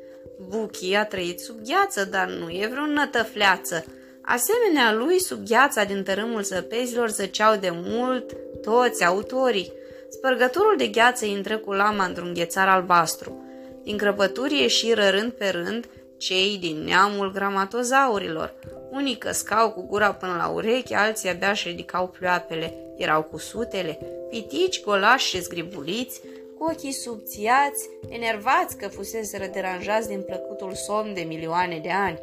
Buchi 0.47 0.93
a 0.95 1.05
trăit 1.05 1.39
sub 1.39 1.55
gheață, 1.65 2.05
dar 2.05 2.27
nu 2.27 2.49
e 2.49 2.67
vreo 2.71 2.85
nătăfleață. 2.85 3.85
Asemenea 4.21 4.93
lui, 4.93 5.19
sub 5.19 5.45
gheața 5.47 5.83
din 5.83 6.03
tărâmul 6.03 6.43
săpezilor 6.43 7.09
zăceau 7.09 7.55
de 7.55 7.69
mult 7.71 8.31
toți 8.61 9.03
autorii. 9.03 9.71
Spărgătorul 10.09 10.75
de 10.77 10.87
gheață 10.87 11.25
intră 11.25 11.57
cu 11.57 11.71
lama 11.71 12.05
într-un 12.05 12.33
ghețar 12.33 12.67
albastru. 12.67 13.43
Din 13.83 13.97
crăpături 13.97 14.61
ieșiră 14.61 15.09
rând 15.09 15.31
pe 15.31 15.49
rând 15.49 15.85
cei 16.17 16.57
din 16.57 16.83
neamul 16.83 17.31
gramatozaurilor. 17.31 18.53
Unii 18.91 19.15
căscau 19.15 19.71
cu 19.71 19.85
gura 19.87 20.13
până 20.13 20.35
la 20.37 20.47
urechi, 20.47 20.93
alții 20.93 21.29
abia 21.29 21.49
își 21.49 21.67
ridicau 21.67 22.07
ploapele. 22.07 22.73
Erau 22.97 23.23
cu 23.23 23.37
sutele, 23.37 23.99
pitici, 24.29 24.83
golași 24.83 25.27
și 25.27 25.41
zgribuliți, 25.41 26.21
cu 26.63 26.69
ochii 26.69 26.91
subțiați, 26.91 27.89
enervați 28.09 28.77
că 28.77 28.87
fuseseră 28.87 29.45
deranjați 29.45 30.07
din 30.07 30.21
plăcutul 30.21 30.73
somn 30.73 31.13
de 31.13 31.21
milioane 31.21 31.79
de 31.79 31.91
ani. 31.91 32.19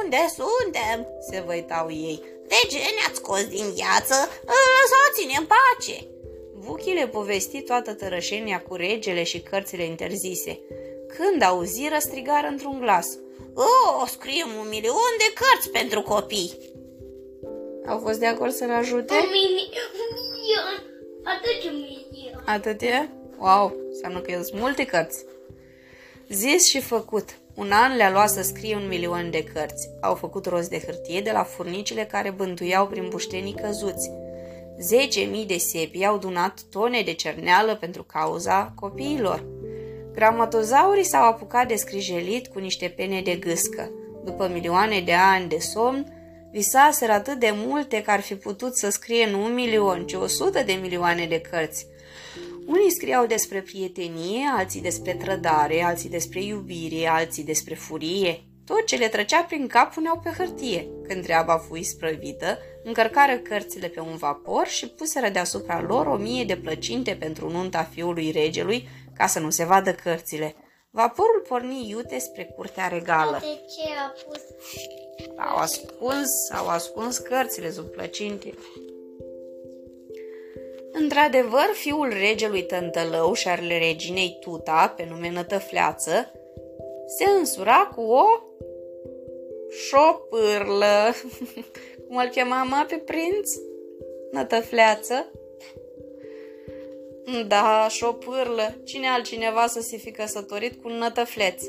Unde 0.00 0.16
suntem? 0.38 1.06
Se 1.30 1.42
văitau 1.46 1.90
ei. 1.90 2.22
De 2.46 2.60
ce 2.70 2.76
ne-ați 2.76 3.14
scos 3.14 3.46
din 3.46 3.66
gheață? 3.76 4.14
Lăsați-ne 4.74 5.36
în 5.38 5.46
pace! 5.54 6.06
Buchi 6.64 6.92
le 6.92 7.06
povesti 7.06 7.62
toată 7.62 7.94
tărășenia 7.94 8.62
cu 8.68 8.74
regele 8.74 9.22
și 9.22 9.40
cărțile 9.40 9.84
interzise. 9.84 10.60
Când 11.16 11.42
auziră, 11.42 11.96
strigară 11.98 12.46
într-un 12.46 12.78
glas. 12.80 13.18
Oh, 13.54 14.08
scriem 14.08 14.48
un 14.60 14.68
milion 14.68 15.12
de 15.18 15.32
cărți 15.34 15.70
pentru 15.70 16.02
copii! 16.02 16.58
Au 17.86 17.98
fost 17.98 18.18
de 18.18 18.26
acord 18.26 18.52
să-l 18.52 18.70
ajute? 18.70 19.14
Un 19.14 19.20
mini- 19.20 19.72
un 20.02 20.10
milion. 20.20 20.97
Atât 21.36 21.70
un 21.70 21.80
milion. 21.80 22.42
Atât 22.46 22.80
e? 22.80 23.08
Wow, 23.38 23.72
înseamnă 23.88 24.20
că 24.20 24.42
sunt 24.42 24.60
multe 24.60 24.84
cărți. 24.84 25.24
Zis 26.28 26.64
și 26.64 26.80
făcut. 26.80 27.38
Un 27.54 27.70
an 27.72 27.96
le-a 27.96 28.10
luat 28.10 28.30
să 28.30 28.42
scrie 28.42 28.76
un 28.76 28.88
milion 28.88 29.30
de 29.30 29.44
cărți. 29.44 29.88
Au 30.00 30.14
făcut 30.14 30.46
rost 30.46 30.70
de 30.70 30.82
hârtie 30.86 31.20
de 31.20 31.30
la 31.30 31.42
furnicile 31.42 32.04
care 32.04 32.30
bântuiau 32.30 32.86
prin 32.86 33.08
buștenii 33.08 33.54
căzuți. 33.54 34.10
Zece 34.78 35.20
mii 35.20 35.46
de 35.46 35.56
sepi 35.56 36.04
au 36.04 36.18
dunat 36.18 36.60
tone 36.70 37.02
de 37.02 37.12
cerneală 37.12 37.76
pentru 37.76 38.02
cauza 38.02 38.72
copiilor. 38.74 39.44
Gramatozaurii 40.12 41.04
s-au 41.04 41.28
apucat 41.28 41.68
de 41.68 41.74
scrijelit 41.74 42.46
cu 42.46 42.58
niște 42.58 42.92
pene 42.96 43.20
de 43.20 43.34
gâscă. 43.34 43.90
După 44.24 44.50
milioane 44.52 45.00
de 45.00 45.12
ani 45.12 45.48
de 45.48 45.58
somn, 45.58 46.17
visaseră 46.52 47.12
atât 47.12 47.38
de 47.38 47.52
multe 47.54 48.02
că 48.02 48.10
ar 48.10 48.20
fi 48.20 48.34
putut 48.34 48.76
să 48.76 48.90
scrie 48.90 49.30
nu 49.30 49.44
un 49.44 49.54
milion, 49.54 50.06
ci 50.06 50.12
o 50.12 50.26
sută 50.26 50.62
de 50.62 50.72
milioane 50.72 51.26
de 51.26 51.40
cărți. 51.40 51.86
Unii 52.66 52.90
scriau 52.90 53.26
despre 53.26 53.60
prietenie, 53.60 54.44
alții 54.56 54.80
despre 54.80 55.14
trădare, 55.14 55.82
alții 55.82 56.08
despre 56.08 56.42
iubire, 56.42 57.06
alții 57.06 57.44
despre 57.44 57.74
furie. 57.74 58.42
Tot 58.66 58.86
ce 58.86 58.96
le 58.96 59.08
trecea 59.08 59.42
prin 59.42 59.66
cap 59.66 59.94
puneau 59.94 60.20
pe 60.22 60.30
hârtie. 60.36 60.88
Când 61.06 61.22
treaba 61.22 61.58
fu 61.58 61.76
isprăvită, 61.76 62.58
încărcară 62.84 63.36
cărțile 63.36 63.88
pe 63.88 64.00
un 64.00 64.16
vapor 64.16 64.66
și 64.66 64.88
puseră 64.88 65.28
deasupra 65.28 65.82
lor 65.82 66.06
o 66.06 66.16
mie 66.16 66.44
de 66.44 66.56
plăcinte 66.56 67.16
pentru 67.20 67.50
nunta 67.50 67.88
fiului 67.92 68.30
regelui, 68.30 68.88
ca 69.16 69.26
să 69.26 69.38
nu 69.38 69.50
se 69.50 69.64
vadă 69.64 69.92
cărțile. 69.92 70.54
Vaporul 70.90 71.44
porni 71.48 71.88
iute 71.88 72.18
spre 72.18 72.44
curtea 72.44 72.88
regală. 72.88 73.38
De 73.40 73.46
ce 73.46 73.90
a 73.98 74.12
pus? 74.28 74.40
Au 75.36 75.56
ascuns, 75.56 76.50
au 76.50 76.68
ascuns 76.68 77.18
cărțile 77.18 77.70
sub 77.70 77.84
plăcinte. 77.84 78.54
Într-adevăr, 80.92 81.70
fiul 81.72 82.08
regelui 82.08 82.62
Tântălău 82.62 83.32
și 83.32 83.48
al 83.48 83.58
reginei 83.68 84.36
Tuta, 84.40 84.94
pe 84.96 85.06
nume 85.10 85.30
Nătăfleață, 85.30 86.32
se 87.16 87.24
însura 87.24 87.90
cu 87.94 88.00
o 88.00 88.24
șopârlă. 89.70 91.14
Cum 92.06 92.16
îl 92.16 92.28
chema 92.28 92.62
mă 92.62 92.84
pe 92.88 92.96
prinț? 92.96 93.50
Nătăfleață? 94.32 95.30
Da, 97.46 97.86
șopârlă. 97.90 98.74
Cine 98.84 99.08
altcineva 99.08 99.66
să 99.66 99.80
se 99.80 99.96
fi 99.96 100.10
căsătorit 100.10 100.82
cu 100.82 100.88
un 100.88 100.94
nătăfleț? 100.94 101.62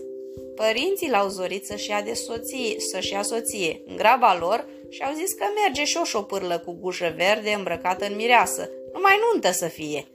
Părinții 0.65 1.10
l-au 1.10 1.28
zorit 1.28 1.65
să-și 1.65 1.89
ia, 1.89 2.02
de 2.02 2.13
soție, 2.13 2.80
să-și 2.80 3.13
ia 3.13 3.22
soție. 3.22 3.82
În 3.86 3.95
graba 3.95 4.38
lor 4.38 4.65
și-au 4.89 5.13
zis 5.13 5.34
că 5.34 5.45
merge 5.63 5.84
și 5.84 5.98
o 6.02 6.04
șopârlă 6.04 6.58
cu 6.58 6.78
gușă 6.82 7.13
verde 7.15 7.52
îmbrăcată 7.52 8.06
în 8.06 8.15
mireasă, 8.15 8.69
numai 8.93 9.19
nuntă 9.32 9.52
să 9.52 9.67
fie. 9.67 10.08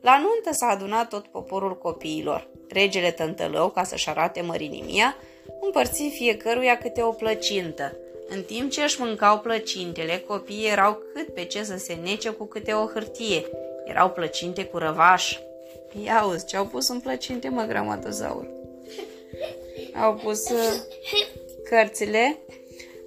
La 0.00 0.18
nuntă 0.18 0.52
s-a 0.52 0.66
adunat 0.66 1.08
tot 1.08 1.26
poporul 1.26 1.78
copiilor. 1.78 2.48
Regele 2.68 3.10
Tântălău, 3.10 3.70
ca 3.70 3.84
să-și 3.84 4.08
arate 4.08 4.40
mărinimia, 4.40 5.16
împărți 5.60 6.10
fiecăruia 6.14 6.78
câte 6.78 7.02
o 7.02 7.10
plăcintă. 7.10 7.96
În 8.28 8.42
timp 8.42 8.70
ce 8.70 8.82
își 8.82 9.00
mâncau 9.00 9.38
plăcintele, 9.38 10.24
copiii 10.26 10.68
erau 10.68 11.02
cât 11.14 11.34
pe 11.34 11.44
ce 11.44 11.62
să 11.62 11.76
se 11.76 11.98
nece 12.02 12.30
cu 12.30 12.44
câte 12.44 12.72
o 12.72 12.86
hârtie. 12.86 13.44
Erau 13.84 14.10
plăcinte 14.10 14.64
cu 14.64 14.78
răvaș. 14.78 15.38
Ia 16.04 16.24
uzi, 16.24 16.46
ce-au 16.46 16.64
pus 16.64 16.88
în 16.88 17.00
plăcinte, 17.00 17.48
mă, 17.48 17.62
gramatozaur? 17.62 18.61
Au 19.94 20.14
pus 20.14 20.48
uh, 20.48 20.72
cărțile. 21.64 22.38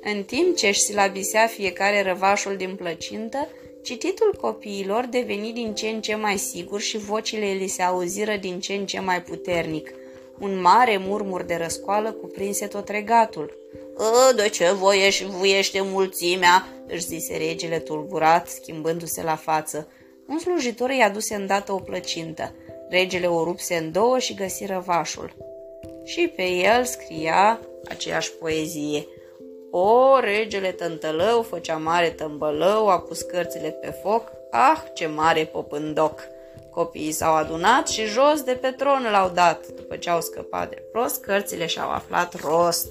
În 0.02 0.24
timp 0.24 0.56
ce 0.56 0.68
își 0.68 0.80
silabisea 0.80 1.48
fiecare 1.48 2.02
răvașul 2.02 2.56
din 2.58 2.76
plăcintă, 2.76 3.48
cititul 3.84 4.38
copiilor 4.42 5.06
deveni 5.06 5.52
din 5.52 5.74
ce 5.74 5.88
în 5.88 6.02
ce 6.02 6.16
mai 6.16 6.38
sigur 6.38 6.82
și 6.82 6.98
vocile 6.98 7.52
li 7.52 7.68
se 7.68 7.82
auziră 7.82 8.36
din 8.36 8.60
ce 8.60 8.74
în 8.74 8.86
ce 8.86 9.00
mai 9.00 9.22
puternic. 9.22 9.94
Un 10.40 10.62
mare 10.62 10.98
murmur 10.98 11.44
de 11.44 11.56
răscoală 11.56 12.12
cuprinse 12.12 12.68
tot 12.68 12.90
regatul. 12.90 13.58
Ă, 13.98 14.34
de 14.36 14.50
ce 14.50 14.72
voiești, 14.72 15.26
vuiește 15.26 15.82
mulțimea?" 15.82 16.68
își 16.88 17.06
zise 17.06 17.38
regele 17.38 17.80
tulburat, 17.80 18.48
schimbându-se 18.48 19.24
la 19.24 19.36
față. 19.36 19.88
Un 20.28 20.40
slujitor 20.40 20.90
i-a 20.90 21.10
dus 21.10 21.30
îndată 21.30 21.72
o 21.72 21.78
plăcintă. 21.78 22.56
Regele 22.90 23.28
o 23.28 23.44
rupse 23.44 23.76
în 23.76 23.92
două 23.92 24.20
și 24.20 24.34
găsi 24.34 24.66
răvașul. 24.66 25.55
Și 26.06 26.34
pe 26.36 26.44
el 26.44 26.84
scria 26.84 27.60
aceeași 27.88 28.32
poezie. 28.32 29.08
O, 29.72 30.20
regele 30.20 30.72
tântălău 30.72 31.42
făcea 31.42 31.78
mare 31.78 32.10
tâmbălău, 32.10 32.88
a 32.90 33.00
pus 33.00 33.22
cărțile 33.22 33.70
pe 33.70 34.00
foc, 34.04 34.32
ah, 34.52 34.84
ce 34.94 35.08
mare 35.08 35.46
popândoc! 35.46 36.28
Copiii 36.70 37.12
s-au 37.12 37.34
adunat 37.36 37.88
și 37.88 38.06
jos 38.06 38.42
de 38.42 38.52
pe 38.52 38.72
tron 38.72 39.08
l-au 39.12 39.30
dat. 39.30 39.68
După 39.68 39.96
ce 39.96 40.10
au 40.10 40.22
scăpat 40.22 40.70
de 40.70 40.84
prost, 40.92 41.22
cărțile 41.22 41.66
și-au 41.66 41.90
aflat 41.90 42.42
rost. 42.42 42.88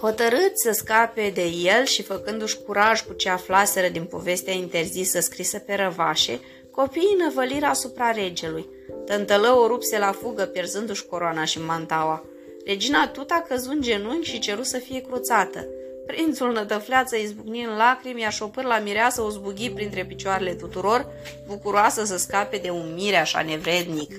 Hotărât 0.00 0.52
să 0.54 0.72
scape 0.72 1.30
de 1.34 1.44
el 1.44 1.84
și 1.84 2.02
făcându-și 2.02 2.58
curaj 2.66 3.00
cu 3.00 3.12
ce 3.12 3.28
aflaseră 3.28 3.88
din 3.88 4.04
povestea 4.04 4.52
interzisă 4.52 5.20
scrisă 5.20 5.58
pe 5.58 5.74
răvașe, 5.74 6.40
copiii 6.70 7.16
năvăliră 7.18 7.66
asupra 7.66 8.10
regelui. 8.10 8.68
Tântălău 9.06 9.58
o 9.58 9.66
rupse 9.66 9.98
la 9.98 10.12
fugă, 10.12 10.42
pierzându-și 10.42 11.06
coroana 11.06 11.44
și 11.44 11.60
mantaua. 11.60 12.24
Regina 12.64 13.08
Tuta 13.08 13.44
căzu 13.48 13.70
în 13.70 13.80
genunchi 13.80 14.28
și 14.28 14.38
ceru 14.38 14.62
să 14.62 14.78
fie 14.78 15.00
cruțată. 15.00 15.66
Prințul 16.06 16.52
nătăfleață 16.52 17.16
izbucni 17.16 17.64
în 17.64 17.76
lacrimi, 17.76 18.20
iar 18.20 18.32
șopâr 18.32 18.64
la 18.64 18.78
mireasă 18.78 19.22
o 19.22 19.28
zbughi 19.28 19.70
printre 19.70 20.04
picioarele 20.04 20.54
tuturor, 20.54 21.06
bucuroasă 21.46 22.04
să 22.04 22.16
scape 22.16 22.56
de 22.56 22.70
un 22.70 22.94
mire 22.94 23.16
așa 23.16 23.42
nevrednic. 23.42 24.14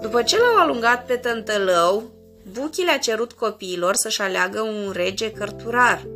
După 0.00 0.22
ce 0.22 0.38
l-au 0.38 0.56
alungat 0.56 1.06
pe 1.06 1.16
tântălău, 1.16 2.14
Buchi 2.52 2.82
le-a 2.82 2.98
cerut 2.98 3.32
copiilor 3.32 3.94
să-și 3.94 4.22
aleagă 4.22 4.60
un 4.60 4.92
rege 4.92 5.32
cărturar. 5.32 6.06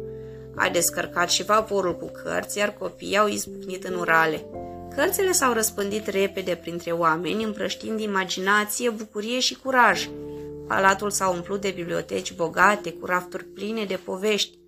A 0.56 0.68
descărcat 0.68 1.30
și 1.30 1.44
vaporul 1.44 1.96
cu 1.96 2.10
cărți, 2.22 2.58
iar 2.58 2.74
copiii 2.78 3.16
au 3.16 3.28
izbucnit 3.28 3.84
în 3.84 3.94
urale. 3.94 4.44
Cărțile 4.94 5.32
s-au 5.32 5.52
răspândit 5.52 6.06
repede 6.06 6.54
printre 6.54 6.90
oameni, 6.90 7.44
împrăștind 7.44 8.00
imaginație, 8.00 8.90
bucurie 8.90 9.40
și 9.40 9.54
curaj. 9.54 10.08
Palatul 10.66 11.10
s-a 11.10 11.28
umplut 11.28 11.60
de 11.60 11.70
biblioteci 11.70 12.34
bogate, 12.34 12.92
cu 12.92 13.06
rafturi 13.06 13.44
pline 13.44 13.84
de 13.84 13.96
povești. 13.96 14.58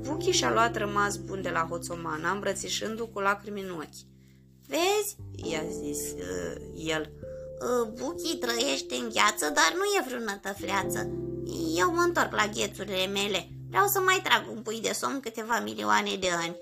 Buchi 0.00 0.30
și-a 0.30 0.52
luat 0.52 0.76
rămas 0.76 1.16
bun 1.16 1.42
de 1.42 1.48
la 1.48 1.66
hoțomana, 1.70 2.30
îmbrățișându-o 2.30 3.06
cu 3.06 3.20
lacrimi 3.20 3.60
în 3.60 3.70
ochi. 3.70 4.06
Vezi, 4.66 5.16
i-a 5.50 5.64
zis 5.82 5.98
uh, 6.12 6.62
el, 6.76 7.10
uh, 7.60 7.88
Buchi 7.94 8.36
trăiește 8.36 8.94
în 8.94 9.10
gheață, 9.12 9.52
dar 9.54 9.72
nu 9.74 9.84
e 9.98 10.04
vreun 10.06 10.24
nătăfleață. 10.24 11.10
Eu 11.76 11.94
mă 11.94 12.00
întorc 12.00 12.32
la 12.32 12.46
ghețurile 12.54 13.06
mele. 13.06 13.48
Vreau 13.68 13.86
să 13.86 14.00
mai 14.00 14.20
trag 14.22 14.44
un 14.50 14.62
pui 14.62 14.80
de 14.80 14.92
somn 14.92 15.20
câteva 15.20 15.60
milioane 15.60 16.16
de 16.20 16.28
ani. 16.42 16.56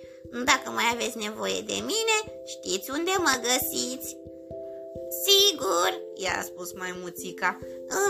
Dacă 0.44 0.70
mai 0.70 0.84
aveți 0.92 1.18
nevoie 1.18 1.60
de 1.60 1.78
mine, 1.90 2.16
știți 2.52 2.90
unde 2.96 3.14
mă 3.26 3.34
găsiți. 3.48 4.08
Sigur, 5.24 5.90
i-a 6.24 6.38
spus 6.50 6.68
maimuțica. 6.80 7.50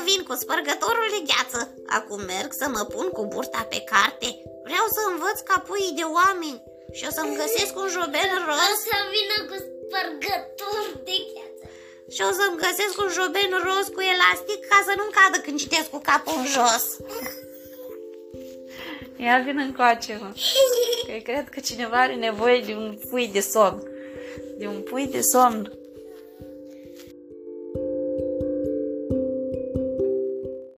Vin 0.06 0.22
cu 0.28 0.34
spărgătorul 0.42 1.08
de 1.14 1.20
gheață. 1.30 1.60
Acum 1.98 2.20
merg 2.34 2.50
să 2.60 2.66
mă 2.74 2.82
pun 2.94 3.06
cu 3.16 3.22
burta 3.32 3.62
pe 3.72 3.80
carte. 3.92 4.28
Vreau 4.68 4.86
să 4.96 5.00
învăț 5.12 5.38
ca 5.48 5.56
puii 5.68 5.98
de 6.00 6.06
oameni 6.18 6.62
și 6.96 7.02
o 7.08 7.10
să-mi 7.16 7.38
găsesc 7.42 7.72
un 7.82 7.88
joben 7.96 8.30
roz. 8.48 8.68
O 8.74 8.76
să 8.88 8.96
vină 9.14 9.36
cu 9.48 9.56
spărgător 9.66 10.82
de 11.08 11.16
gheață. 11.32 11.64
Și 12.14 12.20
o 12.28 12.30
să-mi 12.38 12.60
găsesc 12.64 12.94
un 13.04 13.10
joben 13.18 13.50
roz 13.66 13.86
cu 13.96 14.02
elastic 14.14 14.60
ca 14.70 14.78
să 14.86 14.92
nu-mi 14.96 15.16
cadă 15.18 15.36
când 15.44 15.58
citesc 15.62 15.88
cu 15.90 16.00
capul 16.10 16.36
în 16.42 16.46
jos. 16.56 16.86
Ia 19.24 19.36
vin 19.44 19.58
încoace, 19.58 20.18
mă. 20.22 20.30
Că 21.06 21.16
cred 21.28 21.48
că 21.48 21.60
cineva 21.60 21.98
are 22.00 22.14
nevoie 22.14 22.60
de 22.60 22.74
un 22.74 22.98
pui 23.08 23.28
de 23.28 23.40
somn. 23.40 23.78
De 24.56 24.66
un 24.66 24.80
pui 24.88 25.06
de 25.12 25.20
somn. 25.22 25.66